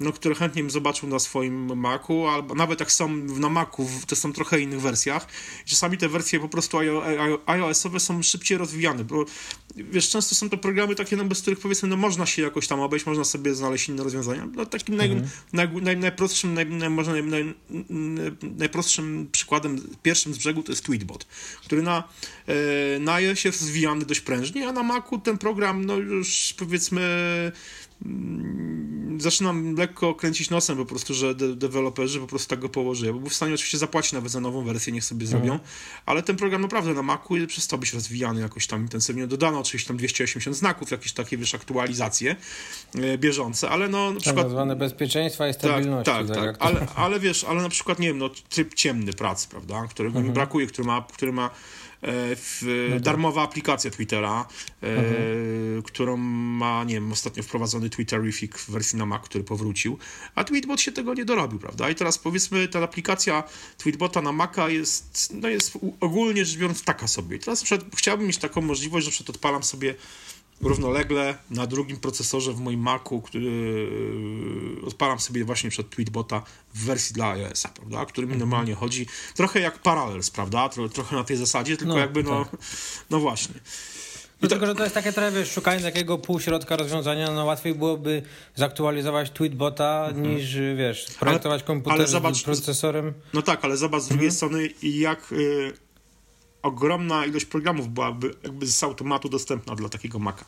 no, 0.03 0.13
które 0.13 0.35
chętnie 0.35 0.63
bym 0.63 0.71
zobaczył 0.71 1.09
na 1.09 1.19
swoim 1.19 1.79
Macu, 1.79 2.27
albo 2.27 2.55
nawet 2.55 2.81
jak 2.81 2.93
są 2.93 3.09
na 3.17 3.49
Macu, 3.49 3.89
to 4.07 4.17
są 4.17 4.33
trochę 4.33 4.61
innych 4.61 4.81
wersjach. 4.81 5.27
Czasami 5.65 5.99
te 5.99 6.09
wersje 6.09 6.41
po 6.41 6.49
prostu 6.49 6.79
iOS-owe 7.47 8.01
są 8.01 8.23
szybciej 8.23 8.59
rozwijane, 8.59 9.05
bo 9.05 9.25
wiesz, 9.77 10.09
często 10.09 10.35
są 10.35 10.51
to 10.51 10.57
programy 10.59 10.95
takie, 10.95 11.17
no, 11.17 11.25
bez 11.25 11.43
których 11.43 11.61
powiedzmy, 11.61 11.89
no 11.89 11.97
można 11.97 12.27
się 12.27 12.43
jakoś 12.43 12.69
tam 12.69 12.81
obejść, 12.81 13.07
można 13.07 13.25
sobie 13.25 13.55
znaleźć 13.55 13.89
inne 13.89 14.05
rozwiązania. 14.05 14.49
No 14.55 14.67
takim 14.67 15.01
mhm. 15.01 15.29
naj, 15.53 15.69
naj, 15.83 15.97
najprostszym, 15.97 16.55
naj, 16.55 16.67
może 16.91 17.23
naj, 17.23 17.55
najprostszym 18.43 19.29
przykładem, 19.33 19.81
pierwszym 20.03 20.35
z 20.35 20.39
brzegu 20.39 20.63
to 20.63 20.73
jest 20.73 20.85
Tweetbot, 20.85 21.27
który 21.65 21.83
na, 21.83 22.05
e, 22.47 22.99
na 22.99 23.15
iOSie 23.15 23.49
jest 23.49 23.61
rozwijany 23.61 24.05
dość 24.05 24.21
prężnie, 24.21 24.69
a 24.69 24.73
na 24.73 24.83
Macu 24.83 25.19
ten 25.19 25.39
program, 25.39 25.85
no 25.85 25.97
już 25.97 26.55
powiedzmy 26.59 27.03
Mm, 28.07 29.02
zaczynam 29.21 29.75
lekko 29.75 30.15
kręcić 30.15 30.51
nosem 30.51 30.77
po 30.77 30.87
prostu, 30.87 31.15
że 31.15 31.35
de 31.35 31.57
deweloperzy 31.57 32.21
po 32.21 32.27
prostu 32.27 32.49
tak 32.49 32.59
go 32.59 32.69
położyli. 32.69 33.07
Ja 33.07 33.13
byłbym 33.13 33.31
w 33.31 33.35
stanie 33.35 33.55
oczywiście 33.55 33.79
zapłacić 33.79 34.13
nawet 34.13 34.33
za 34.33 34.41
nową 34.41 34.65
wersję, 34.65 34.93
niech 34.93 35.05
sobie 35.05 35.27
zrobią, 35.27 35.53
mhm. 35.53 35.71
ale 36.07 36.23
ten 36.23 36.37
program 36.37 36.63
naprawdę 36.63 36.95
na 36.95 37.03
Macu 37.03 37.35
przestał 37.47 37.79
być 37.79 37.95
rozwijany 37.95 38.41
jakoś 38.41 38.67
tam 38.67 38.83
intensywnie. 38.83 39.27
Dodano 39.27 39.61
oczywiście 39.61 39.89
tam 39.89 39.97
280 39.97 40.57
znaków, 40.57 40.91
jakieś 40.91 41.13
takie, 41.13 41.37
wiesz, 41.37 41.55
aktualizacje 41.55 42.37
e, 42.95 43.19
bieżące, 43.19 43.71
ale 43.71 43.89
no 43.89 44.09
na 44.09 44.13
tak 44.13 44.23
przykład... 44.23 44.45
Tak 44.47 44.51
zwane 44.51 44.77
bezpieczeństwa 44.77 45.49
i 45.49 45.55
stabilności. 45.55 46.13
Tak, 46.13 46.27
tak, 46.27 46.37
tak. 46.37 46.57
Ale, 46.59 46.87
ale 46.95 47.21
wiesz, 47.21 47.45
ale 47.45 47.63
na 47.63 47.69
przykład, 47.69 47.99
nie 47.99 48.09
wiem, 48.09 48.19
no 48.19 48.31
tryb 48.49 48.75
ciemny 48.75 49.13
prac, 49.13 49.47
prawda, 49.47 49.87
którego 49.91 50.19
mhm. 50.19 50.27
mi 50.27 50.33
brakuje, 50.33 50.67
który 50.67 50.87
ma, 50.87 51.07
który 51.13 51.33
ma 51.33 51.51
w, 52.05 52.87
no 52.91 52.97
tak. 52.97 53.03
darmowa 53.03 53.43
aplikacja 53.43 53.91
Twittera, 53.91 54.47
e, 54.83 54.87
mhm. 54.87 55.83
którą 55.83 56.17
ma, 56.17 56.85
nie 56.85 56.95
wiem, 56.95 57.13
ostatnio 57.13 57.43
wprowadzony 57.43 57.91
Twitterific 57.91 58.57
w 58.57 58.71
wersji 58.71 58.99
na 58.99 59.07
Mac, 59.07 59.23
który 59.23 59.45
powrócił, 59.45 59.99
a 60.35 60.45
Tweetbot 60.45 60.81
się 60.81 60.93
tego 60.93 61.15
nie 61.15 61.25
dorobił, 61.25 61.59
prawda? 61.59 61.91
I 61.91 61.95
teraz 61.95 62.19
powiedzmy, 62.19 62.69
ta 62.69 62.83
aplikacja 62.83 63.45
Tweetbota 63.79 64.23
na 64.23 64.33
Maca 64.33 64.69
jest, 64.69 65.33
no 65.35 65.49
jest 65.49 65.79
ogólnie 66.01 66.45
rzecz 66.45 66.59
biorąc 66.59 66.85
taka 66.85 67.07
sobie. 67.07 67.37
I 67.37 67.39
teraz 67.39 67.65
chciałbym 67.97 68.27
mieć 68.27 68.39
taką 68.39 68.61
możliwość, 68.61 69.07
że 69.07 69.13
przed 69.13 69.31
odpalam 69.31 69.63
sobie 69.63 69.95
równolegle 70.63 71.35
na 71.51 71.67
drugim 71.67 71.97
procesorze 71.97 72.53
w 72.53 72.61
moim 72.61 72.81
Macu, 72.81 73.21
który 73.21 73.45
yy, 74.81 74.87
odpalam 74.87 75.21
sobie 75.21 75.45
właśnie 75.45 75.71
przed 75.71 75.91
Tweetbota 75.91 76.43
w 76.75 76.85
wersji 76.85 77.15
dla 77.15 77.31
iOS-a, 77.31 77.69
prawda, 77.69 78.07
który 78.07 78.27
mi 78.27 78.33
mhm. 78.33 78.51
normalnie 78.51 78.75
chodzi. 78.75 79.07
Trochę 79.35 79.61
jak 79.61 79.79
Parallels, 79.79 80.31
prawda, 80.31 80.69
trochę 80.69 81.17
na 81.17 81.25
tej 81.25 81.37
zasadzie, 81.37 81.77
tylko 81.77 81.95
no, 81.95 81.99
jakby 81.99 82.23
no, 82.23 82.45
tak. 82.45 82.61
no 83.11 83.21
właśnie. 83.21 83.55
No 84.43 84.49
tylko, 84.49 84.67
że 84.67 84.75
to 84.75 84.83
jest 84.83 84.95
takie 84.95 85.13
trochę, 85.13 85.33
wiesz, 85.33 85.53
szukanie 85.53 85.83
takiego 85.83 86.19
półśrodka 86.19 86.77
rozwiązania, 86.77 87.31
no 87.31 87.45
łatwiej 87.45 87.75
byłoby 87.75 88.23
zaktualizować 88.55 89.31
tweetbota 89.31 90.07
mhm. 90.09 90.37
niż, 90.37 90.55
wiesz, 90.77 91.07
projektować 91.21 91.61
ale, 91.61 91.67
komputer 91.67 91.99
ale 91.99 92.09
zobacz, 92.09 92.37
z 92.37 92.43
procesorem. 92.43 93.13
No 93.35 93.43
tak, 93.43 93.65
ale 93.65 93.77
zobacz 93.77 94.03
z 94.03 94.09
drugiej 94.09 94.29
mhm. 94.29 94.37
strony, 94.37 94.69
jak 94.83 95.33
y, 95.33 95.73
ogromna 96.63 97.27
ilość 97.27 97.45
programów 97.45 97.89
byłaby 97.89 98.35
jakby 98.43 98.67
z 98.67 98.83
automatu 98.83 99.29
dostępna 99.29 99.75
dla 99.75 99.89
takiego 99.89 100.19
Maca. 100.19 100.45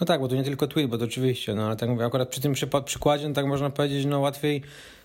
No 0.00 0.06
tak, 0.06 0.20
bo 0.20 0.28
to 0.28 0.34
nie 0.34 0.44
tylko 0.44 0.66
Tweetbot 0.66 1.02
oczywiście, 1.02 1.54
no 1.54 1.66
ale 1.66 1.76
tak 1.76 1.88
mówię, 1.88 2.04
akurat 2.04 2.28
przy 2.28 2.40
tym 2.40 2.52
przykładzie, 2.84 3.28
no 3.28 3.34
tak 3.34 3.46
można 3.46 3.70
powiedzieć, 3.70 4.06
no 4.06 4.20
łatwiej 4.20 4.62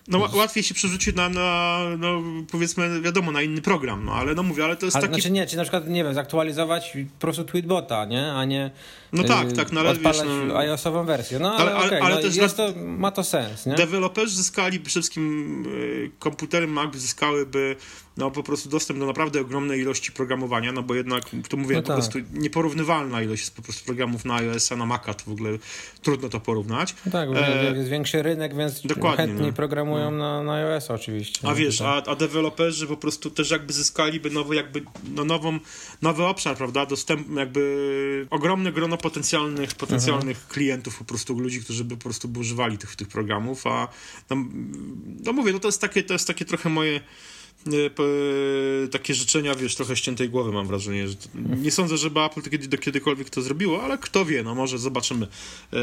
no 0.08 0.28
łatwiej 0.34 0.62
się 0.62 0.74
przerzucić 0.74 1.16
na, 1.16 1.28
na, 1.28 1.78
no 1.98 2.22
powiedzmy, 2.50 3.00
wiadomo, 3.00 3.32
na 3.32 3.42
inny 3.42 3.62
program, 3.62 4.04
no 4.04 4.12
ale 4.12 4.34
no 4.34 4.42
mówię, 4.42 4.64
ale 4.64 4.76
to 4.76 4.86
jest 4.86 4.96
ale, 4.96 5.08
taki... 5.08 5.20
Znaczy 5.20 5.32
nie, 5.32 5.46
czy 5.46 5.56
na 5.56 5.62
przykład, 5.62 5.88
nie 5.88 6.04
wiem, 6.04 6.14
zaktualizować 6.14 6.96
po 7.18 7.20
prostu 7.20 7.44
tweetbota, 7.44 8.04
nie, 8.04 8.32
a 8.32 8.44
nie 8.44 8.70
no 9.12 9.24
tak, 9.24 9.52
tak, 9.52 9.72
no 9.72 9.80
ale 9.80 9.94
wiesz, 9.94 10.16
no... 10.48 10.58
iOS-ową 10.58 11.04
wersję, 11.04 11.38
no 11.38 11.54
ale, 11.54 11.74
ale, 11.74 11.86
okay, 11.86 12.02
ale 12.02 12.14
no, 12.14 12.22
też 12.22 12.36
jest 12.36 12.56
to, 12.56 12.72
ma 12.76 13.10
to 13.10 13.24
sens, 13.24 13.66
nie? 13.66 13.74
Deweloperzy 13.74 14.34
zyskali, 14.34 14.80
przede 14.80 14.90
wszystkim 14.90 15.64
y, 15.66 16.10
komputery 16.18 16.66
Mac 16.66 16.96
zyskałyby 16.96 17.76
no 18.18 18.30
po 18.30 18.42
prostu 18.42 18.68
dostęp 18.68 18.98
do 18.98 19.06
naprawdę 19.06 19.40
ogromnej 19.40 19.80
ilości 19.80 20.12
programowania, 20.12 20.72
no 20.72 20.82
bo 20.82 20.94
jednak, 20.94 21.22
to 21.48 21.56
mówię, 21.56 21.76
no 21.76 21.82
po 21.82 21.88
tak. 21.88 21.96
prostu 21.96 22.18
nieporównywalna 22.32 23.22
ilość 23.22 23.42
jest 23.42 23.56
po 23.56 23.62
prostu 23.62 23.84
programów 23.84 24.24
na 24.24 24.34
iOS-a, 24.34 24.76
na 24.76 24.86
Maca, 24.86 25.14
to 25.14 25.24
w 25.24 25.32
ogóle 25.32 25.50
trudno 26.02 26.28
to 26.28 26.40
porównać. 26.40 26.94
No 27.06 27.12
tak, 27.12 27.28
e... 27.36 27.76
jest 27.76 27.88
większy 27.88 28.22
rynek, 28.22 28.56
więc 28.56 28.86
Dokładnie, 28.86 29.26
chętniej 29.26 29.46
no. 29.46 29.52
programują 29.52 29.97
no. 29.98 30.10
na, 30.10 30.42
na 30.42 30.52
iOS 30.52 30.90
oczywiście. 30.90 31.48
A 31.48 31.54
wiesz, 31.54 31.80
a, 31.80 32.02
a 32.06 32.16
deweloperzy 32.16 32.86
po 32.86 32.96
prostu 32.96 33.30
też 33.30 33.50
jakby 33.50 33.72
zyskaliby 33.72 34.30
nowy, 34.30 34.56
jakby, 34.56 34.82
no 35.14 35.24
nową, 35.24 35.58
nowy 36.02 36.24
obszar, 36.24 36.56
prawda, 36.56 36.86
dostęp, 36.86 37.36
jakby 37.36 38.26
ogromne 38.30 38.72
grono 38.72 38.96
potencjalnych, 38.96 39.74
potencjalnych 39.74 40.36
mhm. 40.36 40.54
klientów, 40.54 40.98
po 40.98 41.04
prostu 41.04 41.38
ludzi, 41.38 41.60
którzy 41.60 41.84
by 41.84 41.96
po 41.96 42.02
prostu 42.02 42.28
używali 42.38 42.78
tych, 42.78 42.96
tych 42.96 43.08
programów, 43.08 43.66
a 43.66 43.88
no, 44.30 44.36
no 45.24 45.32
mówię, 45.32 45.52
no 45.52 45.58
to 45.58 45.68
jest 45.68 45.80
takie, 45.80 46.02
to 46.02 46.12
jest 46.12 46.26
takie 46.26 46.44
trochę 46.44 46.68
moje 46.68 47.00
takie 48.90 49.14
życzenia, 49.14 49.54
wiesz, 49.54 49.74
trochę 49.74 49.96
ściętej 49.96 50.28
głowy 50.28 50.52
mam 50.52 50.66
wrażenie. 50.66 51.08
Że 51.08 51.14
nie 51.34 51.70
sądzę, 51.70 51.96
żeby 51.96 52.20
Apple 52.20 52.42
kiedy, 52.42 52.78
kiedykolwiek 52.78 53.30
to 53.30 53.42
zrobiło, 53.42 53.82
ale 53.82 53.98
kto 53.98 54.24
wie, 54.24 54.42
no 54.42 54.54
może 54.54 54.78
zobaczymy. 54.78 55.26
E, 55.72 55.78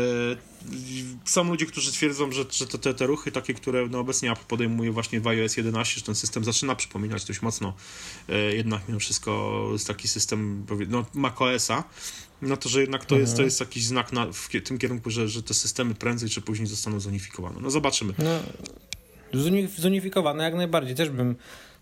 są 1.25 1.43
ludzie, 1.43 1.65
którzy 1.65 1.91
twierdzą, 1.91 2.31
że, 2.31 2.45
że 2.51 2.67
te, 2.67 2.93
te 2.93 3.07
ruchy 3.07 3.31
takie, 3.31 3.53
które 3.53 3.87
no 3.87 3.99
obecnie 3.99 4.31
Apple 4.31 4.45
podejmuje 4.47 4.91
właśnie 4.91 5.21
w 5.21 5.27
iOS 5.27 5.57
11, 5.57 5.95
że 5.95 6.05
ten 6.05 6.15
system 6.15 6.43
zaczyna 6.43 6.75
przypominać 6.75 7.25
dość 7.25 7.41
mocno 7.41 7.73
e, 8.29 8.55
jednak 8.55 8.81
mimo 8.87 8.99
wszystko 8.99 9.69
jest 9.71 9.87
taki 9.87 10.07
system 10.07 10.65
no, 10.87 11.05
macOSa, 11.13 11.83
no 12.41 12.57
to, 12.57 12.69
że 12.69 12.81
jednak 12.81 13.05
to, 13.05 13.19
jest, 13.19 13.35
to 13.35 13.43
jest 13.43 13.59
jakiś 13.59 13.85
znak 13.85 14.13
na, 14.13 14.27
w 14.33 14.49
tym 14.63 14.77
kierunku, 14.77 15.09
że, 15.09 15.27
że 15.27 15.43
te 15.43 15.53
systemy 15.53 15.95
prędzej 15.95 16.29
czy 16.29 16.41
później 16.41 16.67
zostaną 16.67 16.99
zunifikowane. 16.99 17.61
No 17.61 17.71
zobaczymy. 17.71 18.13
No, 18.17 18.39
zunifikowane 19.77 20.43
jak 20.43 20.55
najbardziej. 20.55 20.95
Też 20.95 21.09
bym, 21.09 21.35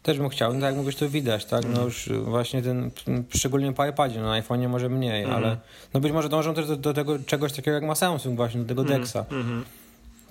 też 0.04 0.18
bym 0.18 0.30
chciał. 0.30 0.54
No 0.54 0.60
tak 0.60 0.70
jak 0.70 0.76
mówisz, 0.76 0.96
to 0.96 1.10
widać, 1.10 1.46
tak? 1.46 1.64
No 1.64 1.70
mhm. 1.70 1.86
już 1.86 2.10
właśnie 2.24 2.62
ten, 2.62 2.92
szczególnie 3.36 3.74
po 3.74 3.86
iPadzie, 3.86 4.20
no 4.20 4.26
na 4.26 4.42
iPhone'ie 4.42 4.70
może 4.70 4.90
mniej, 4.90 5.24
mm. 5.24 5.36
ale 5.36 5.58
no 5.94 6.00
być 6.00 6.12
może 6.12 6.30
dążą 6.30 6.54
też 6.54 6.68
do, 6.68 6.76
do, 6.76 6.94
tego 6.94 7.20
czegoś 7.20 7.54
takiego 7.54 7.76
jak 7.76 7.84
ma 7.84 7.96
Samsung 7.96 8.36
właśnie, 8.36 8.62
do 8.62 8.68
tego 8.68 8.82
mm. 8.82 8.94
Dexa. 8.94 9.26
Mm 9.32 9.44
-hmm. 9.44 9.64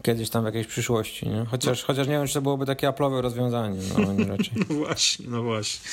Kiedyś 0.03 0.31
tam 0.31 0.43
w 0.43 0.47
jakiejś 0.47 0.67
przyszłości, 0.67 1.29
nie? 1.29 1.47
Chociaż, 1.51 1.81
no. 1.81 1.87
chociaż 1.87 2.07
nie 2.07 2.13
wiem, 2.13 2.27
czy 2.27 2.35
to 2.35 2.43
byłoby 2.43 2.67
takie 2.67 2.89
aplowe 2.89 3.23
rozwiązanie, 3.23 3.81
no 3.99 4.25
raczej. 4.25 4.53
no 4.69 4.75
właśnie, 4.75 5.27
no 5.29 5.43
właśnie. 5.43 5.91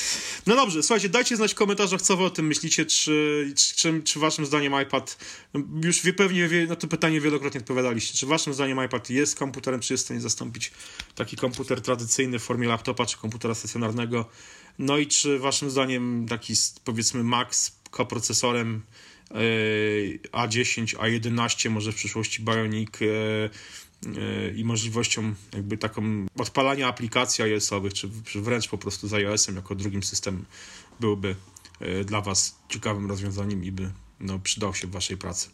No 0.47 0.55
dobrze, 0.55 0.83
słuchajcie, 0.83 1.09
dajcie 1.09 1.35
znać 1.35 1.51
w 1.51 1.55
komentarzach, 1.55 2.01
co 2.01 2.17
wy 2.17 2.23
o 2.23 2.29
tym 2.29 2.47
myślicie, 2.47 2.85
czy, 2.85 3.53
czy, 3.75 4.03
czy 4.03 4.19
waszym 4.19 4.45
zdaniem 4.45 4.81
iPad, 4.81 5.17
już 5.83 6.01
wie, 6.01 6.13
pewnie 6.13 6.47
wie, 6.47 6.67
na 6.67 6.75
to 6.75 6.87
pytanie 6.87 7.21
wielokrotnie 7.21 7.59
odpowiadaliście, 7.59 8.17
czy 8.17 8.25
waszym 8.25 8.53
zdaniem 8.53 8.85
iPad 8.85 9.09
jest 9.09 9.39
komputerem, 9.39 9.79
czy 9.79 9.93
jest 9.93 10.03
w 10.03 10.05
stanie 10.05 10.21
zastąpić 10.21 10.71
taki 11.15 11.37
komputer 11.37 11.81
tradycyjny 11.81 12.39
w 12.39 12.43
formie 12.43 12.67
laptopa, 12.67 13.05
czy 13.05 13.17
komputera 13.17 13.55
stacjonarnego, 13.55 14.25
no 14.79 14.97
i 14.97 15.07
czy 15.07 15.39
waszym 15.39 15.69
zdaniem 15.69 16.25
taki, 16.29 16.53
powiedzmy, 16.83 17.23
Mac 17.23 17.55
z 17.55 17.79
koprocesorem 17.91 18.81
A10, 20.31 20.95
A11, 20.95 21.69
może 21.69 21.91
w 21.91 21.95
przyszłości 21.95 22.43
Bionic 22.43 22.89
i 24.55 24.63
możliwością 24.63 25.33
jakby 25.53 25.77
taką 25.77 26.25
odpalania 26.37 26.87
aplikacji 26.87 27.43
iOS-owych, 27.43 27.93
czy, 27.93 28.09
czy 28.25 28.41
wręcz 28.41 28.67
po 28.67 28.77
prostu 28.77 29.07
z 29.07 29.13
iOS-em 29.13 29.55
jako 29.55 29.75
drugim 29.75 30.03
systemem 30.03 30.45
byłby 30.99 31.35
e, 31.79 32.03
dla 32.03 32.21
Was 32.21 32.55
ciekawym 32.69 33.09
rozwiązaniem 33.09 33.63
i 33.63 33.71
by 33.71 33.91
no, 34.19 34.39
przydał 34.39 34.75
się 34.75 34.87
w 34.87 34.91
Waszej 34.91 35.17
pracy. 35.17 35.49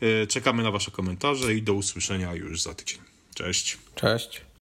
E, 0.00 0.26
czekamy 0.26 0.62
na 0.62 0.70
Wasze 0.70 0.90
komentarze 0.90 1.54
i 1.54 1.62
do 1.62 1.74
usłyszenia 1.74 2.34
już 2.34 2.62
za 2.62 2.74
tydzień. 2.74 2.98
Cześć. 3.34 3.78
Cześć. 3.94 4.49